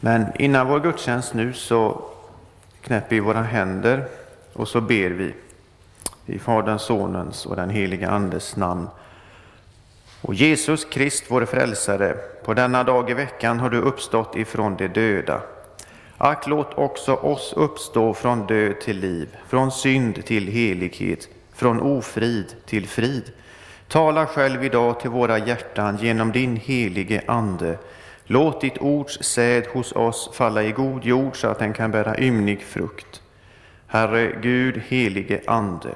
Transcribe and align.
Men 0.00 0.26
innan 0.38 0.68
vår 0.68 0.80
gudstjänst 0.80 1.34
nu 1.34 1.52
så 1.52 2.02
knäpper 2.82 3.16
vi 3.16 3.20
våra 3.20 3.42
händer 3.42 4.04
och 4.52 4.68
så 4.68 4.80
ber 4.80 5.10
vi 5.10 5.34
i 6.26 6.38
Faderns, 6.38 6.82
Sonens 6.82 7.46
och 7.46 7.56
den 7.56 7.70
heliga 7.70 8.10
Andes 8.10 8.56
namn. 8.56 8.88
Och 10.20 10.34
Jesus 10.34 10.84
Krist, 10.84 11.24
vår 11.28 11.44
frälsare, 11.44 12.16
på 12.44 12.54
denna 12.54 12.84
dag 12.84 13.10
i 13.10 13.14
veckan 13.14 13.60
har 13.60 13.70
du 13.70 13.80
uppstått 13.80 14.36
ifrån 14.36 14.76
de 14.76 14.88
döda. 14.88 15.40
Ack, 16.18 16.46
låt 16.46 16.74
också 16.74 17.14
oss 17.14 17.52
uppstå 17.56 18.14
från 18.14 18.46
död 18.46 18.80
till 18.80 18.98
liv, 18.98 19.36
från 19.48 19.72
synd 19.72 20.24
till 20.24 20.48
helighet, 20.48 21.28
från 21.54 21.80
ofrid 21.80 22.54
till 22.66 22.88
frid. 22.88 23.32
Tala 23.88 24.26
själv 24.26 24.64
idag 24.64 25.00
till 25.00 25.10
våra 25.10 25.38
hjärtan 25.38 25.98
genom 26.00 26.32
din 26.32 26.56
helige 26.56 27.22
Ande. 27.26 27.78
Låt 28.30 28.60
ditt 28.60 28.78
ords 28.78 29.18
säd 29.22 29.66
hos 29.66 29.92
oss 29.92 30.30
falla 30.32 30.62
i 30.62 30.72
god 30.72 31.04
jord 31.04 31.40
så 31.40 31.48
att 31.48 31.58
den 31.58 31.72
kan 31.72 31.90
bära 31.90 32.18
ymnig 32.18 32.62
frukt. 32.62 33.22
Herre 33.86 34.32
Gud, 34.42 34.82
helige 34.88 35.40
Ande, 35.46 35.94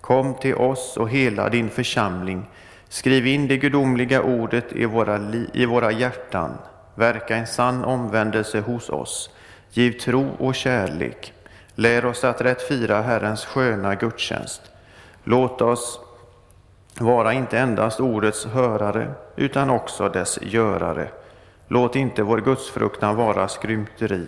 kom 0.00 0.34
till 0.34 0.54
oss 0.54 0.96
och 0.96 1.10
hela 1.10 1.48
din 1.48 1.70
församling. 1.70 2.50
Skriv 2.88 3.26
in 3.26 3.48
det 3.48 3.56
gudomliga 3.56 4.22
ordet 4.22 4.72
i 4.72 4.84
våra, 4.84 5.20
i 5.52 5.66
våra 5.66 5.92
hjärtan. 5.92 6.50
Verka 6.94 7.36
en 7.36 7.46
sann 7.46 7.84
omvändelse 7.84 8.60
hos 8.60 8.90
oss. 8.90 9.30
Giv 9.70 9.92
tro 9.92 10.30
och 10.38 10.54
kärlek. 10.54 11.32
Lär 11.74 12.04
oss 12.04 12.24
att 12.24 12.40
rätt 12.40 12.62
fira 12.62 13.02
Herrens 13.02 13.44
sköna 13.44 13.94
gudstjänst. 13.94 14.62
Låt 15.24 15.62
oss 15.62 16.00
vara 16.98 17.32
inte 17.32 17.58
endast 17.58 18.00
ordets 18.00 18.46
hörare, 18.46 19.12
utan 19.36 19.70
också 19.70 20.08
dess 20.08 20.38
görare. 20.42 21.08
Låt 21.72 21.96
inte 21.96 22.22
vår 22.22 22.38
gudsfruktan 22.38 23.16
vara 23.16 23.48
skrymteri. 23.48 24.26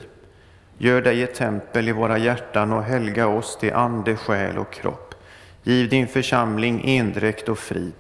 Gör 0.79 1.03
dig 1.03 1.23
ett 1.23 1.35
tempel 1.35 1.89
i 1.89 1.93
våra 1.93 2.19
hjärtan 2.19 2.73
och 2.73 2.83
helga 2.83 3.27
oss 3.27 3.59
till 3.59 3.75
ande, 3.75 4.17
själ 4.17 4.59
och 4.59 4.73
kropp. 4.73 5.15
Giv 5.63 5.89
din 5.89 6.09
församling 6.09 6.83
endräkt 6.85 7.49
och 7.49 7.59
frid. 7.59 7.95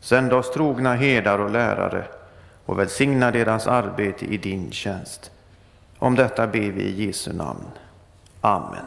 Sänd 0.00 0.32
oss 0.32 0.50
trogna 0.50 0.94
herdar 0.94 1.38
och 1.38 1.50
lärare 1.50 2.04
och 2.64 2.78
välsigna 2.78 3.30
deras 3.30 3.66
arbete 3.66 4.24
i 4.24 4.36
din 4.36 4.72
tjänst. 4.72 5.30
Om 5.98 6.14
detta 6.14 6.46
ber 6.46 6.70
vi 6.70 6.82
i 6.82 7.06
Jesu 7.06 7.32
namn. 7.32 7.66
Amen. 8.40 8.86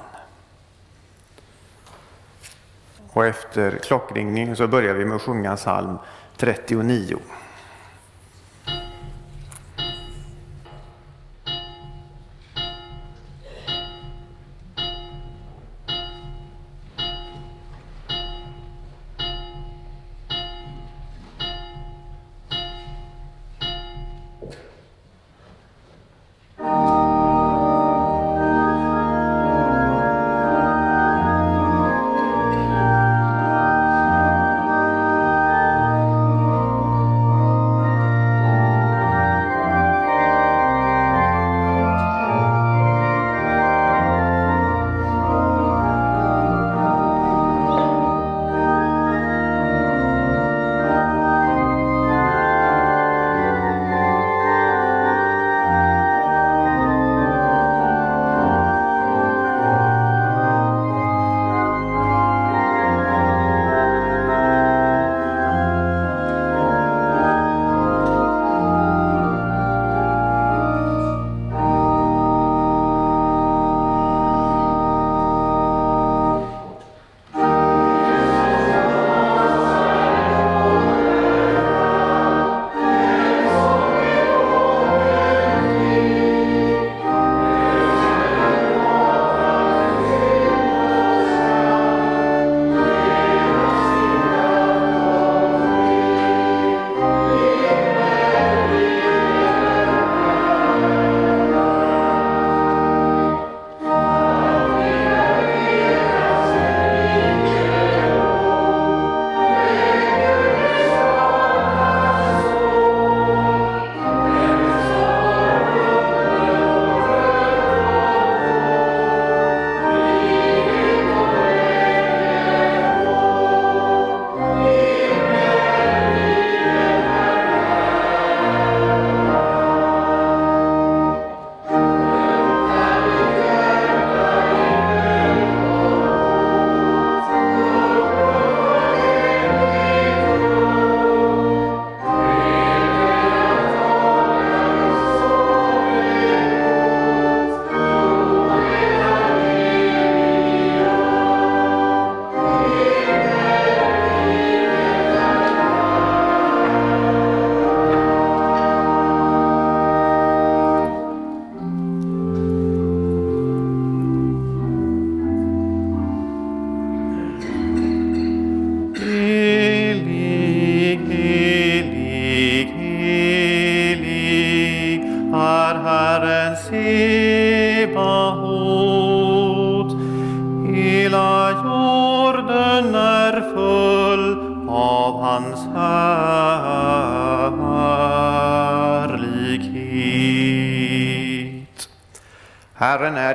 Och 3.14 3.26
efter 3.26 3.72
klockringningen 3.72 4.56
så 4.56 4.68
börjar 4.68 4.94
vi 4.94 5.06
med 5.06 5.16
att 5.16 5.22
sjunga 5.22 5.56
psalm 5.56 5.98
39. 6.38 7.18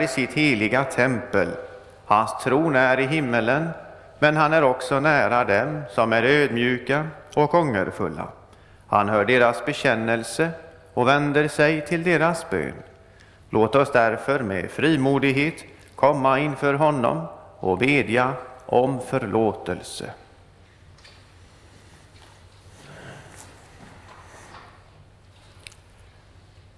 I 0.06 0.08
sitt 0.08 0.32
heliga 0.32 0.85
tempel. 0.85 1.49
Hans 2.05 2.44
tron 2.44 2.76
är 2.76 3.00
i 3.00 3.06
himmelen, 3.06 3.69
men 4.19 4.37
han 4.37 4.53
är 4.53 4.62
också 4.62 5.00
nära 5.00 5.44
dem 5.44 5.82
som 5.91 6.12
är 6.12 6.23
ödmjuka 6.23 7.06
och 7.35 7.55
ångerfulla. 7.55 8.29
Han 8.88 9.08
hör 9.08 9.25
deras 9.25 9.64
bekännelse 9.64 10.50
och 10.94 11.08
vänder 11.08 11.49
sig 11.49 11.87
till 11.87 12.03
deras 12.03 12.50
bön. 12.50 12.73
Låt 13.50 13.75
oss 13.75 13.93
därför 13.93 14.41
med 14.41 14.70
frimodighet 14.70 15.64
komma 15.94 16.38
inför 16.38 16.75
honom 16.75 17.26
och 17.59 17.79
bedja 17.79 18.32
om 18.67 19.00
förlåtelse. 19.00 20.11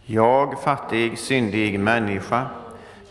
Jag, 0.05 0.61
fattig, 0.63 1.19
syndig 1.19 1.81
människa, 1.81 2.47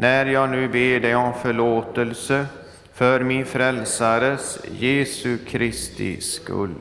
när 0.00 0.26
jag 0.26 0.50
nu 0.50 0.68
ber 0.68 1.00
dig 1.00 1.14
om 1.14 1.34
förlåtelse 1.34 2.46
för 2.92 3.20
min 3.20 3.46
frälsares 3.46 4.58
Jesu 4.72 5.38
Kristi 5.38 6.20
skull. 6.20 6.74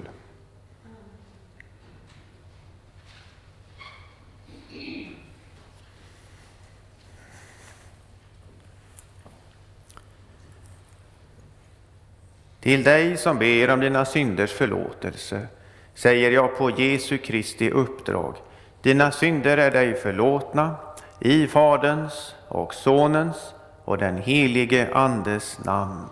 Till 12.59 12.83
dig 12.83 13.17
som 13.17 13.39
ber 13.39 13.69
om 13.69 13.79
dina 13.79 14.05
synders 14.05 14.51
förlåtelse 14.51 15.47
säger 15.93 16.31
jag 16.31 16.57
på 16.57 16.69
Jesu 16.69 17.17
Kristi 17.17 17.69
uppdrag. 17.69 18.35
Dina 18.81 19.11
synder 19.11 19.57
är 19.57 19.71
dig 19.71 19.93
förlåtna 19.93 20.75
i 21.19 21.47
Faderns 21.47 22.35
och 22.47 22.73
Sonens 22.73 23.53
och 23.85 23.97
den 23.97 24.17
helige 24.17 24.93
Andes 24.93 25.59
namn. 25.65 26.05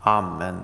Amen. 0.00 0.60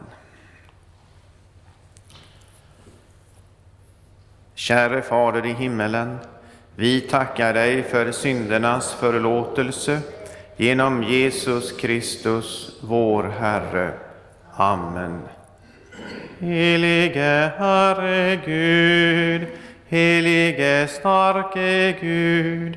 Käre 4.54 5.02
Fader 5.02 5.46
i 5.46 5.52
himmelen, 5.52 6.18
vi 6.76 7.00
tackar 7.00 7.54
dig 7.54 7.82
för 7.82 8.12
syndernas 8.12 8.94
förlåtelse 8.94 10.00
genom 10.56 11.02
Jesus 11.02 11.72
Kristus, 11.72 12.78
vår 12.80 13.22
Herre. 13.22 13.92
Amen. 14.52 15.20
Helige 16.38 17.52
Herre 17.58 18.36
Gud, 18.44 19.46
helige 19.88 20.88
starke 20.88 21.96
Gud, 22.00 22.76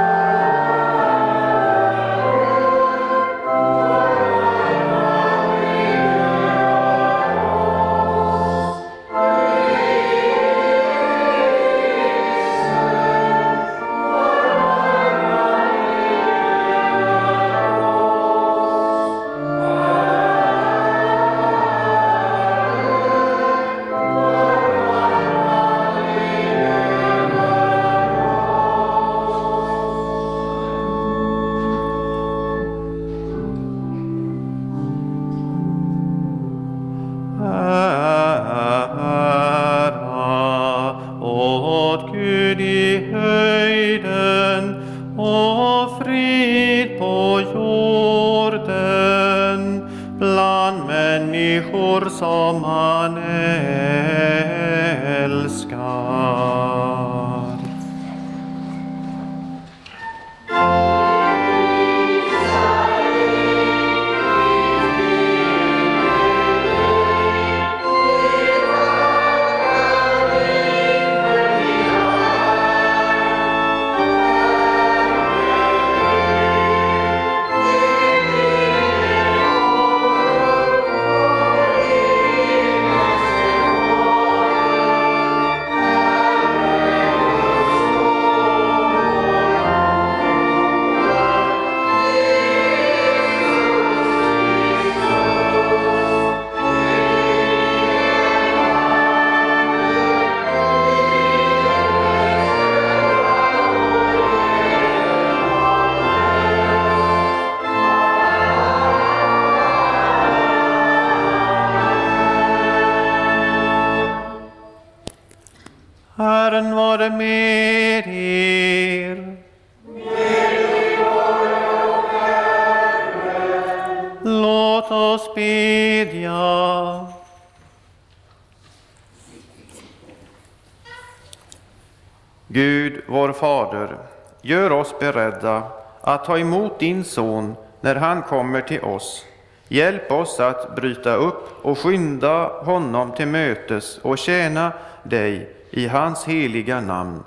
Oss 134.91 134.99
beredda 134.99 135.63
att 136.01 136.25
ta 136.25 136.37
emot 136.37 136.79
din 136.79 137.03
Son 137.03 137.55
när 137.81 137.95
han 137.95 138.21
kommer 138.21 138.61
till 138.61 138.81
oss. 138.81 139.25
Hjälp 139.67 140.11
oss 140.11 140.39
att 140.39 140.75
bryta 140.75 141.13
upp 141.15 141.65
och 141.65 141.79
skynda 141.79 142.47
honom 142.47 143.11
till 143.11 143.27
mötes 143.27 143.97
och 143.97 144.17
tjäna 144.17 144.71
dig 145.03 145.49
i 145.69 145.87
hans 145.87 146.25
heliga 146.25 146.81
namn. 146.81 147.23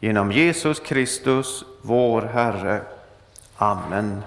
Genom 0.00 0.32
Jesus 0.32 0.80
Kristus, 0.80 1.64
vår 1.82 2.22
Herre. 2.22 2.80
Amen. 3.56 4.22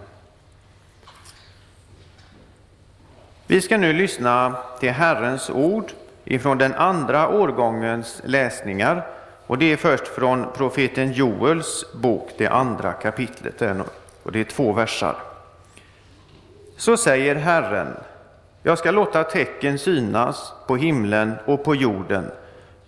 Vi 3.48 3.62
ska 3.62 3.78
nu 3.78 3.94
lyssna 3.94 4.56
till 4.80 4.92
Herrens 4.92 5.50
ord 5.50 5.92
ifrån 6.26 6.58
den 6.58 6.74
andra 6.74 7.30
årgångens 7.30 8.22
läsningar 8.26 9.08
och 9.52 9.58
det 9.58 9.74
är 9.74 9.78
först 9.78 10.08
från 10.08 10.46
profeten 10.54 11.12
Joels 11.12 11.86
bok, 11.94 12.30
det 12.38 12.48
andra 12.48 12.94
kapitlet, 12.94 13.62
och 14.24 14.32
det 14.32 14.40
är 14.40 14.44
två 14.44 14.74
versar. 14.74 15.16
Så 16.78 16.98
säger 16.98 17.36
Herren, 17.36 17.88
jag 18.64 18.78
ska 18.78 18.92
låta 18.92 19.24
tecken 19.24 19.80
synas 19.80 20.54
på 20.68 20.76
himlen 20.76 21.34
och 21.46 21.64
på 21.64 21.76
jorden, 21.76 22.32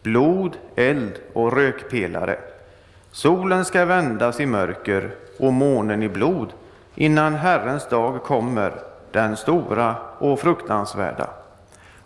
blod, 0.01 0.57
eld 0.75 1.19
och 1.33 1.53
rökpelare. 1.53 2.37
Solen 3.11 3.65
ska 3.65 3.85
vändas 3.85 4.39
i 4.39 4.45
mörker 4.45 5.11
och 5.39 5.53
månen 5.53 6.03
i 6.03 6.09
blod 6.09 6.53
innan 6.95 7.35
Herrens 7.35 7.89
dag 7.89 8.23
kommer, 8.23 8.73
den 9.11 9.37
stora 9.37 9.95
och 10.19 10.39
fruktansvärda. 10.39 11.29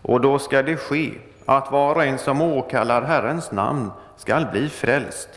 Och 0.01 0.21
då 0.21 0.39
ska 0.39 0.63
det 0.63 0.77
ske 0.77 1.11
att 1.45 1.71
var 1.71 1.95
och 1.95 2.03
en 2.03 2.17
som 2.17 2.41
åkallar 2.41 3.01
Herrens 3.01 3.51
namn 3.51 3.91
skall 4.17 4.45
bli 4.45 4.69
frälst. 4.69 5.29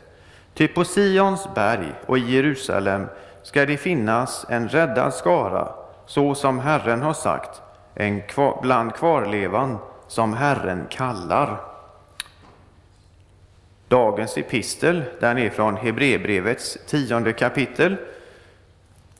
Ty 0.54 0.68
på 0.68 0.84
Sions 0.84 1.48
berg 1.54 1.92
och 2.06 2.18
i 2.18 2.34
Jerusalem 2.34 3.06
ska 3.42 3.66
det 3.66 3.76
finnas 3.76 4.46
en 4.48 4.68
räddad 4.68 5.14
skara, 5.14 5.72
så 6.06 6.34
som 6.34 6.58
Herren 6.58 7.02
har 7.02 7.14
sagt, 7.14 7.62
en 7.94 8.22
kvar, 8.22 8.58
bland 8.62 8.94
kvarlevan 8.94 9.78
som 10.08 10.32
Herren 10.32 10.86
kallar. 10.90 11.60
Dagens 13.88 14.38
epistel, 14.38 15.02
den 15.20 15.38
är 15.38 15.50
från 15.50 15.76
Hebreerbrevets 15.76 16.78
tionde 16.86 17.32
kapitel 17.32 17.96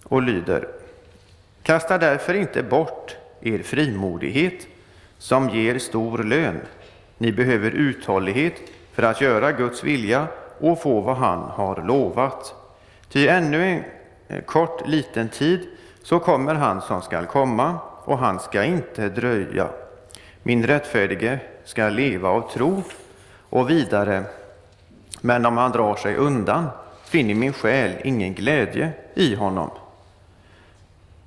och 0.05 0.23
lyder 0.23 0.69
Kasta 1.63 1.99
därför 1.99 2.35
inte 2.35 2.63
bort 2.63 3.17
er 3.41 3.59
frimodighet 3.59 4.67
som 5.19 5.51
ger 5.51 5.79
stor 5.79 6.19
lön. 6.19 6.61
Ni 7.19 7.33
behöver 7.33 7.71
uthållighet 7.71 8.55
för 9.01 9.07
att 9.07 9.21
göra 9.21 9.53
Guds 9.53 9.85
vilja 9.85 10.27
och 10.59 10.83
få 10.83 11.01
vad 11.01 11.17
han 11.17 11.39
har 11.39 11.85
lovat. 11.85 12.55
Ty 13.09 13.29
ännu 13.29 13.85
en 14.29 14.43
kort 14.43 14.89
liten 14.89 15.29
tid 15.29 15.69
så 16.03 16.19
kommer 16.19 16.55
han 16.55 16.83
som 16.83 17.03
skall 17.03 17.27
komma 17.27 17.79
och 18.05 18.19
han 18.19 18.41
ska 18.41 18.65
inte 18.65 19.09
dröja. 19.09 19.69
Min 20.43 20.67
rättfärdige 20.67 21.39
ska 21.65 21.89
leva 21.89 22.29
av 22.29 22.51
tro 22.53 22.83
och 23.51 23.71
vidare. 23.71 24.23
Men 25.21 25.47
om 25.47 25.57
han 25.57 25.73
drar 25.73 25.97
sig 25.97 26.17
undan 26.17 26.67
finner 27.05 27.35
min 27.35 27.53
själ 27.53 27.93
ingen 28.05 28.35
glädje 28.35 28.91
i 29.15 29.35
honom. 29.35 29.71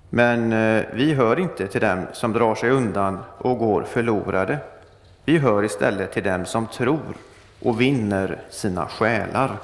Men 0.10 0.54
eh, 0.54 0.84
vi 0.94 1.14
hör 1.14 1.40
inte 1.40 1.68
till 1.68 1.82
dem 1.82 2.06
som 2.14 2.34
drar 2.34 2.56
sig 2.56 2.70
undan 2.70 3.20
och 3.38 3.58
går 3.58 3.84
förlorade. 3.84 4.58
Vi 5.26 5.38
hör 5.38 5.64
istället 5.64 6.12
till 6.12 6.24
dem 6.24 6.46
som 6.46 6.68
tror 6.68 7.16
och 7.64 7.82
vinner 7.82 8.42
sina 8.50 8.88
själar. 8.88 9.58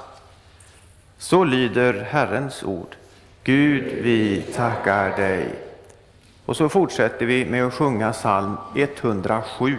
Så 1.18 1.44
lyder 1.44 2.06
Herrens 2.10 2.62
ord. 2.62 2.96
Gud, 3.44 3.84
vi 3.84 4.42
tackar 4.42 5.16
dig. 5.16 5.54
Och 6.46 6.56
så 6.56 6.68
fortsätter 6.68 7.26
vi 7.26 7.44
med 7.44 7.66
att 7.66 7.74
sjunga 7.74 8.12
psalm 8.12 8.56
107. 8.74 9.76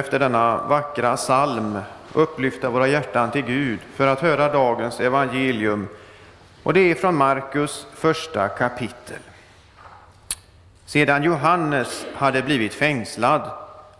Efter 0.00 0.18
denna 0.18 0.66
vackra 0.68 1.16
psalm 1.16 1.78
upplyfta 2.12 2.70
våra 2.70 2.88
hjärtan 2.88 3.30
till 3.30 3.42
Gud 3.42 3.78
för 3.94 4.06
att 4.06 4.20
höra 4.20 4.52
dagens 4.52 5.00
evangelium. 5.00 5.88
Och 6.62 6.74
det 6.74 6.80
är 6.80 6.94
från 6.94 7.14
Markus 7.14 7.86
första 7.94 8.48
kapitel. 8.48 9.18
Sedan 10.86 11.22
Johannes 11.22 12.06
hade 12.14 12.42
blivit 12.42 12.74
fängslad 12.74 13.50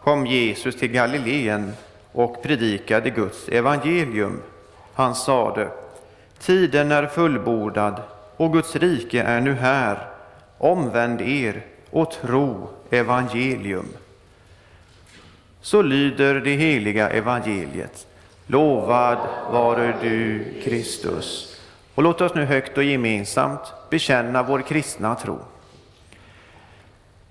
kom 0.03 0.27
Jesus 0.27 0.77
till 0.77 0.93
Galileen 0.93 1.73
och 2.13 2.43
predikade 2.43 3.11
Guds 3.11 3.49
evangelium. 3.49 4.43
Han 4.95 5.15
sade, 5.15 5.69
tiden 6.39 6.93
är 6.93 7.07
fullbordad 7.07 8.03
och 8.37 8.53
Guds 8.53 8.77
rike 8.77 9.23
är 9.23 9.41
nu 9.41 9.53
här. 9.55 9.99
Omvänd 10.59 11.21
er 11.21 11.63
och 11.91 12.11
tro 12.11 12.69
evangelium. 12.91 13.87
Så 15.61 15.83
lyder 15.83 16.35
det 16.35 16.55
heliga 16.55 17.11
evangeliet. 17.11 18.07
Lovad 18.47 19.19
vare 19.51 19.95
du, 20.03 20.45
Kristus. 20.65 21.57
Och 21.95 22.03
låt 22.03 22.21
oss 22.21 22.35
nu 22.35 22.45
högt 22.45 22.79
och 22.79 22.85
gemensamt 22.85 23.61
bekänna 23.91 24.43
vår 24.43 24.61
kristna 24.61 25.15
tro. 25.15 25.39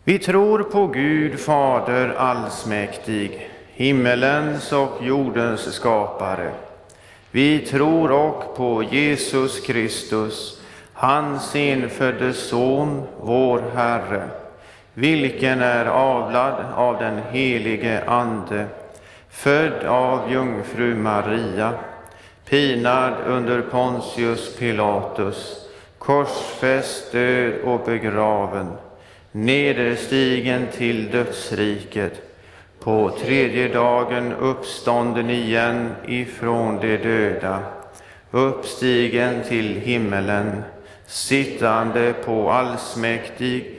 Vi 0.04 0.20
tror 0.20 0.64
på 0.64 0.88
Gud 0.88 1.40
Fader 1.40 2.10
allsmäktig, 2.10 3.50
himmelens 3.74 4.72
och 4.72 4.98
jordens 5.02 5.74
skapare. 5.74 6.52
Vi 7.32 7.60
tror 7.60 8.12
också 8.12 8.54
på 8.56 8.84
Jesus 8.84 9.60
Kristus, 9.60 10.62
hans 10.94 11.56
enfödde 11.56 12.34
Son, 12.34 13.04
vår 13.22 13.64
Herre, 13.76 14.30
vilken 14.94 15.62
är 15.62 15.86
avlad 15.86 16.66
av 16.76 17.00
den 17.00 17.22
helige 17.32 18.04
Ande, 18.08 18.68
född 19.30 19.84
av 19.84 20.32
jungfru 20.32 20.96
Maria, 20.96 21.74
pinad 22.50 23.14
under 23.26 23.62
Pontius 23.62 24.58
Pilatus, 24.58 25.66
korsfäst, 25.98 27.12
död 27.12 27.54
och 27.64 27.82
begraven, 27.86 28.68
nederstigen 29.32 30.68
till 30.78 31.12
dödsriket, 31.12 32.22
på 32.80 33.10
tredje 33.10 33.68
dagen 33.68 34.34
uppstånden 34.34 35.30
igen 35.30 35.90
ifrån 36.08 36.80
de 36.82 36.98
döda, 36.98 37.60
uppstigen 38.32 39.44
till 39.44 39.76
himmelen, 39.76 40.64
sittande 41.06 42.14
på 42.26 42.52
allsmäktig 42.52 43.79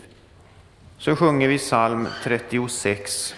Så 1.01 1.15
sjunger 1.15 1.47
vi 1.47 1.57
psalm 1.57 2.07
36. 2.23 3.35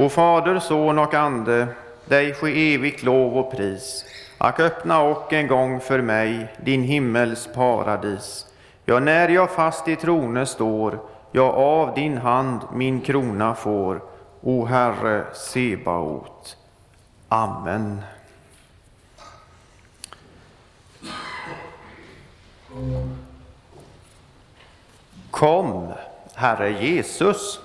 O 0.00 0.08
Fader, 0.08 0.58
Son 0.58 0.98
och 0.98 1.14
Ande, 1.14 1.68
dig 2.04 2.34
ske 2.34 2.74
evigt 2.74 3.02
lov 3.02 3.38
och 3.38 3.52
pris. 3.52 4.04
Ack 4.38 4.60
öppna 4.60 5.00
och 5.00 5.32
en 5.32 5.46
gång 5.46 5.80
för 5.80 6.00
mig 6.00 6.54
din 6.64 6.82
himmels 6.82 7.48
paradis. 7.54 8.46
Ja, 8.84 9.00
när 9.00 9.28
jag 9.28 9.50
fast 9.50 9.88
i 9.88 9.96
tronen 9.96 10.46
står, 10.46 10.98
jag 11.32 11.54
av 11.54 11.94
din 11.94 12.18
hand 12.18 12.60
min 12.74 13.00
krona 13.00 13.54
får. 13.54 14.02
O 14.40 14.64
Herre 14.64 15.24
Sebaot. 15.34 16.56
Amen. 17.28 18.02
Kom, 25.30 25.92
Herre 26.34 26.70
Jesus. 26.70 27.60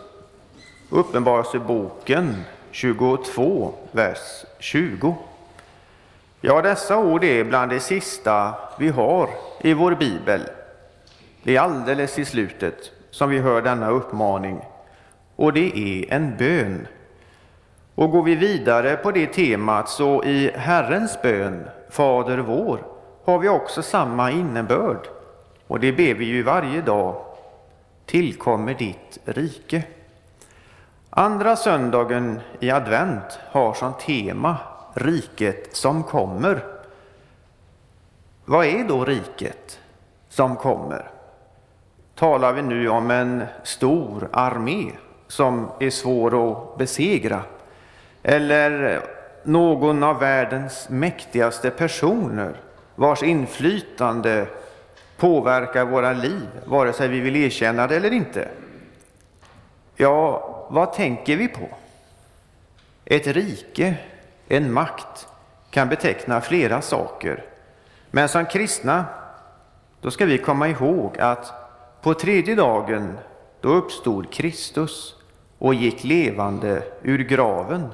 Uppenbarelseboken 0.89 2.43
22, 2.71 3.73
vers 3.91 4.45
20. 4.59 5.15
Ja, 6.41 6.61
dessa 6.61 6.97
ord 6.97 7.23
är 7.23 7.43
bland 7.43 7.71
det 7.71 7.79
sista 7.79 8.53
vi 8.79 8.89
har 8.89 9.29
i 9.61 9.73
vår 9.73 9.95
bibel. 9.95 10.41
Det 11.43 11.55
är 11.55 11.61
alldeles 11.61 12.19
i 12.19 12.25
slutet 12.25 12.91
som 13.11 13.29
vi 13.29 13.39
hör 13.39 13.61
denna 13.61 13.89
uppmaning, 13.89 14.61
och 15.35 15.53
det 15.53 15.77
är 15.77 16.13
en 16.13 16.37
bön. 16.37 16.87
Och 17.95 18.11
går 18.11 18.23
vi 18.23 18.35
vidare 18.35 18.95
på 18.95 19.11
det 19.11 19.27
temat 19.27 19.89
så 19.89 20.23
i 20.23 20.51
Herrens 20.55 21.21
bön, 21.21 21.67
Fader 21.89 22.37
vår, 22.37 22.79
har 23.23 23.39
vi 23.39 23.49
också 23.49 23.81
samma 23.81 24.31
innebörd. 24.31 25.07
Och 25.67 25.79
det 25.79 25.91
ber 25.91 26.13
vi 26.13 26.25
ju 26.25 26.43
varje 26.43 26.81
dag. 26.81 27.25
Tillkommer 28.05 28.73
ditt 28.73 29.19
rike. 29.25 29.83
Andra 31.17 31.55
söndagen 31.55 32.39
i 32.59 32.71
advent 32.71 33.39
har 33.51 33.73
som 33.73 33.93
tema 33.93 34.57
riket 34.93 35.75
som 35.75 36.03
kommer. 36.03 36.63
Vad 38.45 38.65
är 38.65 38.83
då 38.83 39.05
riket 39.05 39.79
som 40.29 40.55
kommer? 40.55 41.09
Talar 42.15 42.53
vi 42.53 42.61
nu 42.61 42.89
om 42.89 43.11
en 43.11 43.43
stor 43.63 44.29
armé 44.31 44.91
som 45.27 45.71
är 45.79 45.89
svår 45.89 46.51
att 46.51 46.77
besegra? 46.77 47.41
Eller 48.23 49.01
någon 49.43 50.03
av 50.03 50.19
världens 50.19 50.89
mäktigaste 50.89 51.69
personer 51.69 52.55
vars 52.95 53.23
inflytande 53.23 54.47
påverkar 55.17 55.85
våra 55.85 56.13
liv, 56.13 56.47
vare 56.65 56.93
sig 56.93 57.07
vi 57.07 57.19
vill 57.19 57.35
erkänna 57.35 57.87
det 57.87 57.95
eller 57.95 58.13
inte? 58.13 58.47
Ja, 59.95 60.51
vad 60.69 60.93
tänker 60.93 61.37
vi 61.37 61.47
på? 61.47 61.69
Ett 63.05 63.27
rike, 63.27 63.95
en 64.47 64.73
makt, 64.73 65.27
kan 65.69 65.89
beteckna 65.89 66.41
flera 66.41 66.81
saker. 66.81 67.43
Men 68.11 68.29
som 68.29 68.45
kristna, 68.45 69.05
då 70.01 70.11
ska 70.11 70.25
vi 70.25 70.37
komma 70.37 70.67
ihåg 70.67 71.19
att 71.19 71.53
på 72.01 72.13
tredje 72.13 72.55
dagen, 72.55 73.17
då 73.61 73.69
uppstod 73.69 74.33
Kristus 74.33 75.15
och 75.57 75.73
gick 75.73 76.03
levande 76.03 76.83
ur 77.01 77.23
graven. 77.23 77.87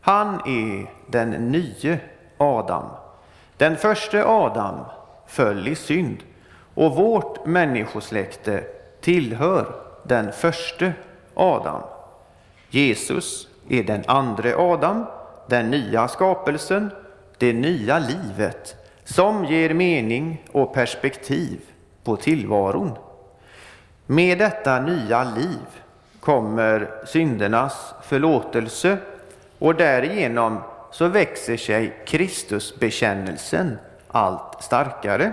Han 0.00 0.34
är 0.34 0.90
den 1.06 1.30
nye 1.30 2.00
Adam. 2.38 2.84
Den 3.56 3.76
första 3.76 4.26
Adam 4.26 4.84
föll 5.26 5.68
i 5.68 5.74
synd 5.74 6.16
och 6.74 6.96
vårt 6.96 7.46
människosläkte 7.46 8.64
tillhör 9.00 9.74
den 10.02 10.32
första 10.32 10.92
Adam. 11.38 11.82
Jesus 12.70 13.48
är 13.68 13.82
den 13.82 14.04
andra 14.06 14.56
Adam, 14.56 15.06
den 15.46 15.70
nya 15.70 16.08
skapelsen, 16.08 16.90
det 17.38 17.52
nya 17.52 17.98
livet 17.98 18.76
som 19.04 19.44
ger 19.44 19.74
mening 19.74 20.44
och 20.52 20.74
perspektiv 20.74 21.60
på 22.04 22.16
tillvaron. 22.16 22.92
Med 24.06 24.38
detta 24.38 24.80
nya 24.80 25.24
liv 25.24 25.66
kommer 26.20 27.04
syndernas 27.06 27.94
förlåtelse 28.02 28.98
och 29.58 29.74
därigenom 29.74 30.58
så 30.90 31.08
växer 31.08 31.56
sig 31.56 32.02
Kristusbekännelsen 32.06 33.78
allt 34.08 34.62
starkare. 34.62 35.32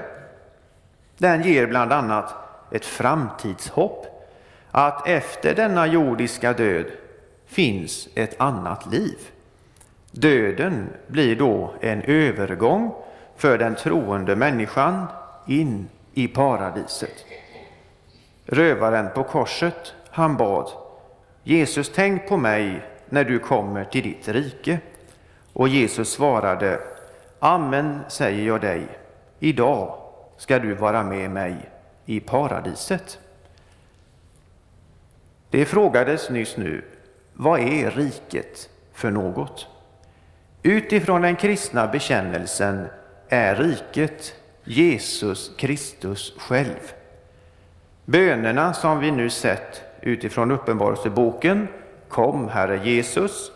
Den 1.17 1.43
ger 1.43 1.67
bland 1.67 1.93
annat 1.93 2.33
ett 2.71 2.85
framtidshopp 2.85 4.14
att 4.77 5.07
efter 5.07 5.55
denna 5.55 5.87
jordiska 5.87 6.53
död 6.53 6.85
finns 7.45 8.07
ett 8.15 8.41
annat 8.41 8.91
liv. 8.91 9.17
Döden 10.11 10.89
blir 11.07 11.35
då 11.35 11.73
en 11.81 12.01
övergång 12.01 12.93
för 13.35 13.57
den 13.57 13.75
troende 13.75 14.35
människan 14.35 15.05
in 15.47 15.89
i 16.13 16.27
paradiset. 16.27 17.25
Rövaren 18.45 19.09
på 19.15 19.23
korset, 19.23 19.93
han 20.09 20.37
bad 20.37 20.71
Jesus, 21.43 21.91
tänk 21.95 22.27
på 22.27 22.37
mig 22.37 22.85
när 23.09 23.23
du 23.23 23.39
kommer 23.39 23.83
till 23.83 24.03
ditt 24.03 24.27
rike. 24.27 24.79
Och 25.53 25.67
Jesus 25.67 26.09
svarade 26.09 26.79
Amen 27.39 27.99
säger 28.07 28.47
jag 28.47 28.61
dig, 28.61 28.87
idag 29.39 29.97
ska 30.37 30.59
du 30.59 30.73
vara 30.73 31.03
med 31.03 31.31
mig 31.31 31.55
i 32.05 32.19
paradiset. 32.19 33.19
Det 35.55 35.65
frågades 35.65 36.29
nyss 36.29 36.57
nu, 36.57 36.81
vad 37.33 37.59
är 37.59 37.91
riket 37.91 38.69
för 38.93 39.11
något? 39.11 39.67
Utifrån 40.63 41.21
den 41.21 41.35
kristna 41.35 41.87
bekännelsen 41.87 42.87
är 43.29 43.55
riket 43.55 44.35
Jesus 44.63 45.51
Kristus 45.57 46.33
själv. 46.37 46.93
Bönerna 48.05 48.73
som 48.73 48.99
vi 48.99 49.11
nu 49.11 49.29
sett 49.29 49.81
utifrån 50.01 50.51
Uppenbarelseboken 50.51 51.67
Kom, 52.07 52.49
Herre 52.49 52.89
Jesus, 52.89 53.51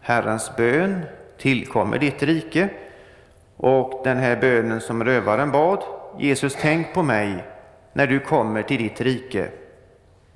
Herrens 0.00 0.56
bön, 0.56 1.00
tillkommer 1.38 1.98
ditt 1.98 2.22
rike. 2.22 2.68
Och 3.56 4.00
den 4.04 4.16
här 4.16 4.36
bönen 4.36 4.80
som 4.80 5.04
rövaren 5.04 5.50
bad, 5.50 5.82
Jesus 6.18 6.56
tänk 6.60 6.94
på 6.94 7.02
mig 7.02 7.44
när 7.92 8.06
du 8.06 8.20
kommer 8.20 8.62
till 8.62 8.82
ditt 8.82 9.00
rike. 9.00 9.48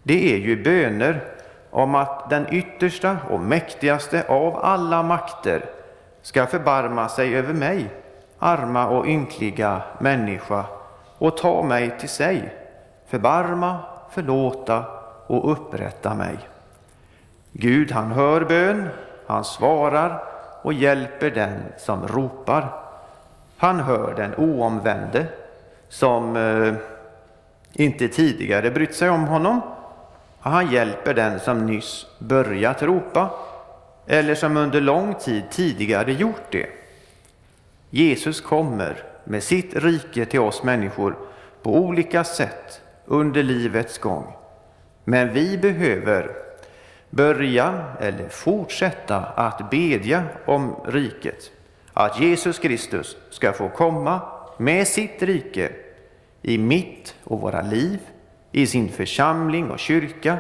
Det 0.03 0.35
är 0.35 0.39
ju 0.39 0.63
böner 0.63 1.25
om 1.71 1.95
att 1.95 2.31
den 2.31 2.47
yttersta 2.55 3.17
och 3.31 3.41
mäktigaste 3.41 4.25
av 4.29 4.57
alla 4.57 5.03
makter 5.03 5.65
ska 6.23 6.47
förbarma 6.47 7.09
sig 7.09 7.37
över 7.37 7.55
mig, 7.55 7.87
arma 8.39 8.89
och 8.89 9.07
ynkliga 9.07 9.83
människa, 9.99 10.65
och 11.19 11.37
ta 11.37 11.63
mig 11.63 11.99
till 11.99 12.09
sig, 12.09 12.55
förbarma, 13.07 13.79
förlåta 14.11 14.85
och 15.27 15.53
upprätta 15.53 16.15
mig. 16.15 16.39
Gud, 17.53 17.93
han 17.93 18.13
hör 18.13 18.41
bön, 18.45 18.89
han 19.27 19.45
svarar 19.45 20.23
och 20.63 20.73
hjälper 20.73 21.31
den 21.31 21.63
som 21.79 22.09
ropar. 22.09 22.69
Han 23.57 23.81
hör 23.81 24.15
den 24.17 24.35
oomvände 24.35 25.27
som 25.89 26.37
eh, 26.37 26.75
inte 27.73 28.09
tidigare 28.09 28.71
brytt 28.71 28.95
sig 28.95 29.11
om 29.11 29.25
honom. 29.25 29.61
Han 30.43 30.71
hjälper 30.71 31.15
den 31.15 31.41
som 31.41 31.67
nyss 31.67 32.07
börjat 32.19 32.83
ropa 32.83 33.31
eller 34.07 34.35
som 34.35 34.57
under 34.57 34.81
lång 34.81 35.15
tid 35.15 35.43
tidigare 35.51 36.13
gjort 36.13 36.51
det. 36.51 36.67
Jesus 37.91 38.41
kommer 38.41 39.05
med 39.25 39.43
sitt 39.43 39.77
rike 39.77 40.25
till 40.25 40.41
oss 40.41 40.63
människor 40.63 41.17
på 41.63 41.77
olika 41.77 42.25
sätt 42.25 42.81
under 43.07 43.43
livets 43.43 43.99
gång. 43.99 44.33
Men 45.05 45.33
vi 45.33 45.59
behöver 45.59 46.31
börja 47.11 47.85
eller 48.01 48.29
fortsätta 48.29 49.17
att 49.17 49.71
bedja 49.71 50.23
om 50.45 50.77
riket, 50.87 51.51
att 51.93 52.21
Jesus 52.21 52.59
Kristus 52.59 53.17
ska 53.31 53.53
få 53.53 53.69
komma 53.69 54.21
med 54.59 54.89
sitt 54.89 55.23
rike 55.23 55.73
i 56.43 56.59
mitt 56.59 57.15
och 57.25 57.41
våra 57.41 57.63
liv, 57.63 57.99
i 58.53 58.67
sin 58.67 58.89
församling 58.89 59.71
och 59.71 59.79
kyrka 59.79 60.39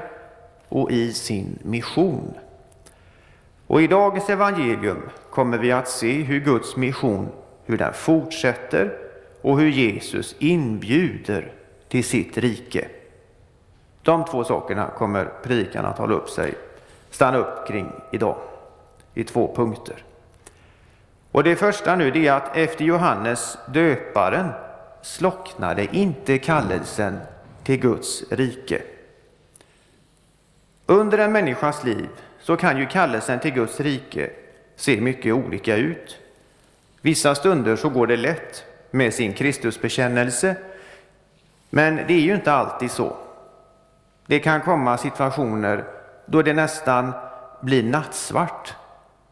och 0.68 0.90
i 0.90 1.12
sin 1.12 1.58
mission. 1.62 2.34
Och 3.66 3.82
i 3.82 3.86
dagens 3.86 4.30
evangelium 4.30 5.02
kommer 5.30 5.58
vi 5.58 5.72
att 5.72 5.88
se 5.88 6.12
hur 6.22 6.40
Guds 6.40 6.76
mission, 6.76 7.28
hur 7.64 7.78
den 7.78 7.92
fortsätter 7.92 8.98
och 9.42 9.60
hur 9.60 9.68
Jesus 9.68 10.34
inbjuder 10.38 11.52
till 11.88 12.04
sitt 12.04 12.38
rike. 12.38 12.88
De 14.02 14.24
två 14.24 14.44
sakerna 14.44 14.90
kommer 14.98 15.24
predikan 15.42 15.84
att 15.84 15.98
hålla 15.98 16.14
upp 16.14 16.28
sig, 16.28 16.54
stanna 17.10 17.38
upp 17.38 17.68
kring 17.68 17.92
idag, 18.10 18.36
i 19.14 19.24
två 19.24 19.54
punkter. 19.56 20.04
Och 21.32 21.44
det 21.44 21.56
första 21.56 21.96
nu 21.96 22.10
det 22.10 22.26
är 22.26 22.32
att 22.32 22.56
efter 22.56 22.84
Johannes 22.84 23.58
döparen 23.66 24.48
slocknade 25.02 25.96
inte 25.96 26.38
kallelsen 26.38 27.18
till 27.64 27.80
Guds 27.80 28.24
rike. 28.30 28.82
Under 30.86 31.18
en 31.18 31.32
människas 31.32 31.84
liv 31.84 32.08
så 32.40 32.56
kan 32.56 32.78
ju 32.78 32.86
kallelsen 32.86 33.40
till 33.40 33.52
Guds 33.52 33.80
rike 33.80 34.30
se 34.76 35.00
mycket 35.00 35.34
olika 35.34 35.76
ut. 35.76 36.18
Vissa 37.00 37.34
stunder 37.34 37.76
så 37.76 37.88
går 37.88 38.06
det 38.06 38.16
lätt 38.16 38.64
med 38.90 39.14
sin 39.14 39.32
Kristusbekännelse, 39.32 40.56
men 41.70 41.96
det 41.96 42.14
är 42.14 42.20
ju 42.20 42.34
inte 42.34 42.52
alltid 42.52 42.90
så. 42.90 43.16
Det 44.26 44.38
kan 44.38 44.60
komma 44.60 44.98
situationer 44.98 45.84
då 46.26 46.42
det 46.42 46.52
nästan 46.52 47.12
blir 47.60 47.82
nattsvart, 47.82 48.74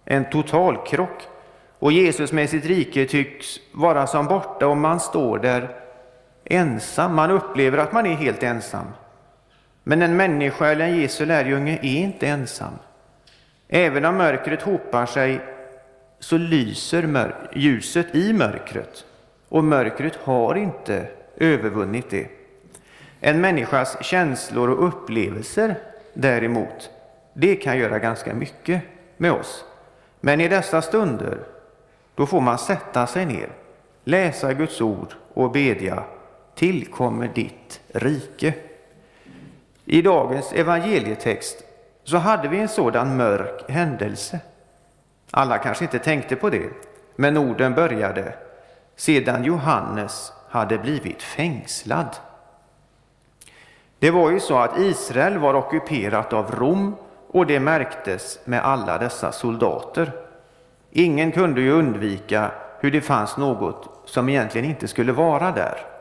en 0.04 0.30
total 0.30 0.86
krock 0.86 1.28
och 1.78 1.92
Jesus 1.92 2.32
med 2.32 2.50
sitt 2.50 2.64
rike 2.64 3.06
tycks 3.06 3.60
vara 3.72 4.06
som 4.06 4.26
borta 4.26 4.66
och 4.66 4.76
man 4.76 5.00
står 5.00 5.38
där 5.38 5.79
ensam. 6.50 7.14
Man 7.14 7.30
upplever 7.30 7.78
att 7.78 7.92
man 7.92 8.06
är 8.06 8.14
helt 8.14 8.42
ensam. 8.42 8.86
Men 9.82 10.02
en 10.02 10.16
människa 10.16 10.68
eller 10.68 10.84
en 10.84 10.96
Jesu 10.96 11.26
lärjunge 11.26 11.78
är 11.82 11.84
inte 11.84 12.26
ensam. 12.26 12.72
Även 13.68 14.04
om 14.04 14.16
mörkret 14.16 14.62
hopar 14.62 15.06
sig 15.06 15.40
så 16.18 16.36
lyser 16.36 17.34
ljuset 17.54 18.14
i 18.14 18.32
mörkret 18.32 19.04
och 19.48 19.64
mörkret 19.64 20.16
har 20.16 20.54
inte 20.54 21.06
övervunnit 21.36 22.10
det. 22.10 22.26
En 23.20 23.40
människas 23.40 24.04
känslor 24.04 24.70
och 24.70 24.88
upplevelser 24.88 25.74
däremot, 26.14 26.90
det 27.34 27.56
kan 27.56 27.78
göra 27.78 27.98
ganska 27.98 28.34
mycket 28.34 28.82
med 29.16 29.32
oss. 29.32 29.64
Men 30.20 30.40
i 30.40 30.48
dessa 30.48 30.82
stunder, 30.82 31.38
då 32.14 32.26
får 32.26 32.40
man 32.40 32.58
sätta 32.58 33.06
sig 33.06 33.26
ner, 33.26 33.48
läsa 34.04 34.52
Guds 34.52 34.80
ord 34.80 35.14
och 35.34 35.50
bedja 35.50 36.04
tillkommer 36.60 37.30
ditt 37.34 37.80
rike. 37.88 38.54
I 39.84 40.02
dagens 40.02 40.52
evangelietext 40.52 41.64
så 42.04 42.16
hade 42.16 42.48
vi 42.48 42.58
en 42.58 42.68
sådan 42.68 43.16
mörk 43.16 43.70
händelse. 43.70 44.40
Alla 45.30 45.58
kanske 45.58 45.84
inte 45.84 45.98
tänkte 45.98 46.36
på 46.36 46.50
det, 46.50 46.70
men 47.16 47.36
orden 47.36 47.74
började 47.74 48.34
sedan 48.96 49.44
Johannes 49.44 50.32
hade 50.48 50.78
blivit 50.78 51.22
fängslad. 51.22 52.16
Det 53.98 54.10
var 54.10 54.30
ju 54.30 54.40
så 54.40 54.58
att 54.58 54.78
Israel 54.78 55.38
var 55.38 55.54
ockuperat 55.54 56.32
av 56.32 56.50
Rom 56.50 56.94
och 57.28 57.46
det 57.46 57.60
märktes 57.60 58.38
med 58.44 58.64
alla 58.64 58.98
dessa 58.98 59.32
soldater. 59.32 60.12
Ingen 60.90 61.32
kunde 61.32 61.60
ju 61.60 61.72
undvika 61.72 62.50
hur 62.80 62.90
det 62.90 63.00
fanns 63.00 63.36
något 63.36 64.02
som 64.04 64.28
egentligen 64.28 64.70
inte 64.70 64.88
skulle 64.88 65.12
vara 65.12 65.50
där. 65.50 65.99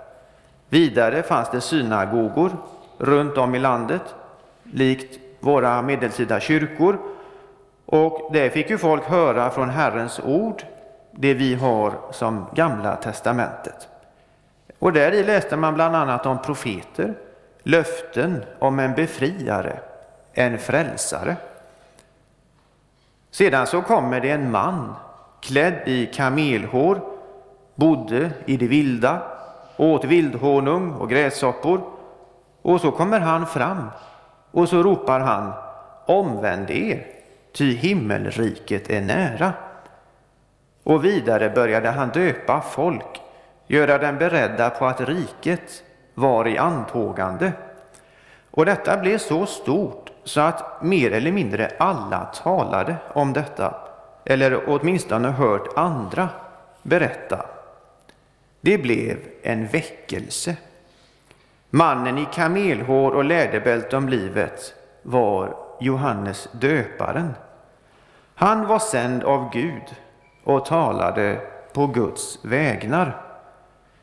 Vidare 0.70 1.24
fanns 1.24 1.52
det 1.52 1.62
synagogor 1.62 2.58
runt 2.98 3.38
om 3.38 3.56
i 3.56 3.60
landet, 3.60 4.16
likt 4.64 5.20
våra 5.40 5.82
medeltida 5.82 6.40
kyrkor. 6.40 6.98
Och 7.86 8.30
där 8.34 8.50
fick 8.50 8.70
ju 8.70 8.78
folk 8.78 9.04
höra 9.04 9.50
från 9.50 9.70
Herrens 9.70 10.20
ord, 10.20 10.64
det 11.12 11.34
vi 11.34 11.56
har 11.56 11.94
som 12.12 12.46
Gamla 12.54 12.96
testamentet. 12.96 13.88
Och 14.80 14.94
där 14.94 15.12
i 15.12 15.24
läste 15.24 15.58
man 15.58 15.74
bland 15.74 15.96
annat 15.96 16.26
om 16.26 16.42
profeter, 16.42 17.14
löften 17.64 18.44
om 18.60 18.80
en 18.80 18.94
befriare, 18.94 19.80
en 20.34 20.58
frälsare. 20.58 21.36
Sedan 23.32 23.68
så 23.68 23.82
kommer 23.82 24.20
det 24.20 24.30
en 24.30 24.52
man 24.52 24.96
klädd 25.42 25.82
i 25.86 26.06
kamelhår, 26.06 27.02
bodde 27.76 28.32
i 28.46 28.58
det 28.58 28.68
vilda, 28.68 29.22
åt 29.80 30.06
vildhonung 30.06 30.94
och 30.94 31.10
gräshoppor. 31.10 31.82
Och 32.62 32.82
så 32.82 32.92
kommer 32.92 33.20
han 33.20 33.48
fram 33.48 33.90
och 34.52 34.70
så 34.70 34.84
ropar 34.84 35.20
han 35.20 35.54
Omvänd 36.06 36.70
er, 36.70 37.06
ty 37.54 37.76
himmelriket 37.76 38.90
är 38.90 39.02
nära. 39.02 39.54
Och 40.84 41.06
vidare 41.06 41.50
började 41.50 41.90
han 41.90 42.10
döpa 42.10 42.62
folk, 42.62 43.22
göra 43.68 43.98
dem 43.98 44.18
beredda 44.18 44.70
på 44.70 44.86
att 44.86 45.02
riket 45.02 45.84
var 46.14 46.48
i 46.48 46.58
antågande. 46.58 47.52
Och 48.52 48.66
detta 48.66 48.98
blev 48.98 49.18
så 49.18 49.46
stort 49.46 50.12
så 50.24 50.42
att 50.42 50.84
mer 50.84 51.12
eller 51.12 51.32
mindre 51.32 51.72
alla 51.80 52.26
talade 52.26 52.96
om 53.14 53.34
detta, 53.34 53.76
eller 54.26 54.64
åtminstone 54.68 55.28
hört 55.28 55.68
andra 55.76 56.30
berätta. 56.84 57.46
Det 58.62 58.78
blev 58.78 59.18
en 59.42 59.68
väckelse. 59.68 60.56
Mannen 61.70 62.18
i 62.18 62.28
kamelhår 62.34 63.12
och 63.12 63.24
läderbälte 63.24 63.98
om 63.98 64.10
livet 64.10 64.74
var 65.04 65.56
Johannes 65.80 66.50
döparen. 66.52 67.34
Han 68.36 68.68
var 68.68 68.80
sänd 68.80 69.24
av 69.24 69.50
Gud 69.54 69.96
och 70.44 70.66
talade 70.66 71.42
på 71.74 71.88
Guds 71.88 72.40
vägnar. 72.46 73.22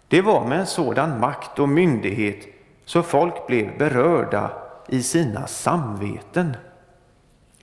Det 0.08 0.22
var 0.22 0.44
med 0.44 0.60
en 0.60 0.66
sådan 0.66 1.20
makt 1.20 1.58
och 1.58 1.68
myndighet 1.68 2.46
så 2.84 3.02
folk 3.02 3.46
blev 3.46 3.78
berörda 3.78 4.50
i 4.88 5.02
sina 5.02 5.46
samveten. 5.46 6.56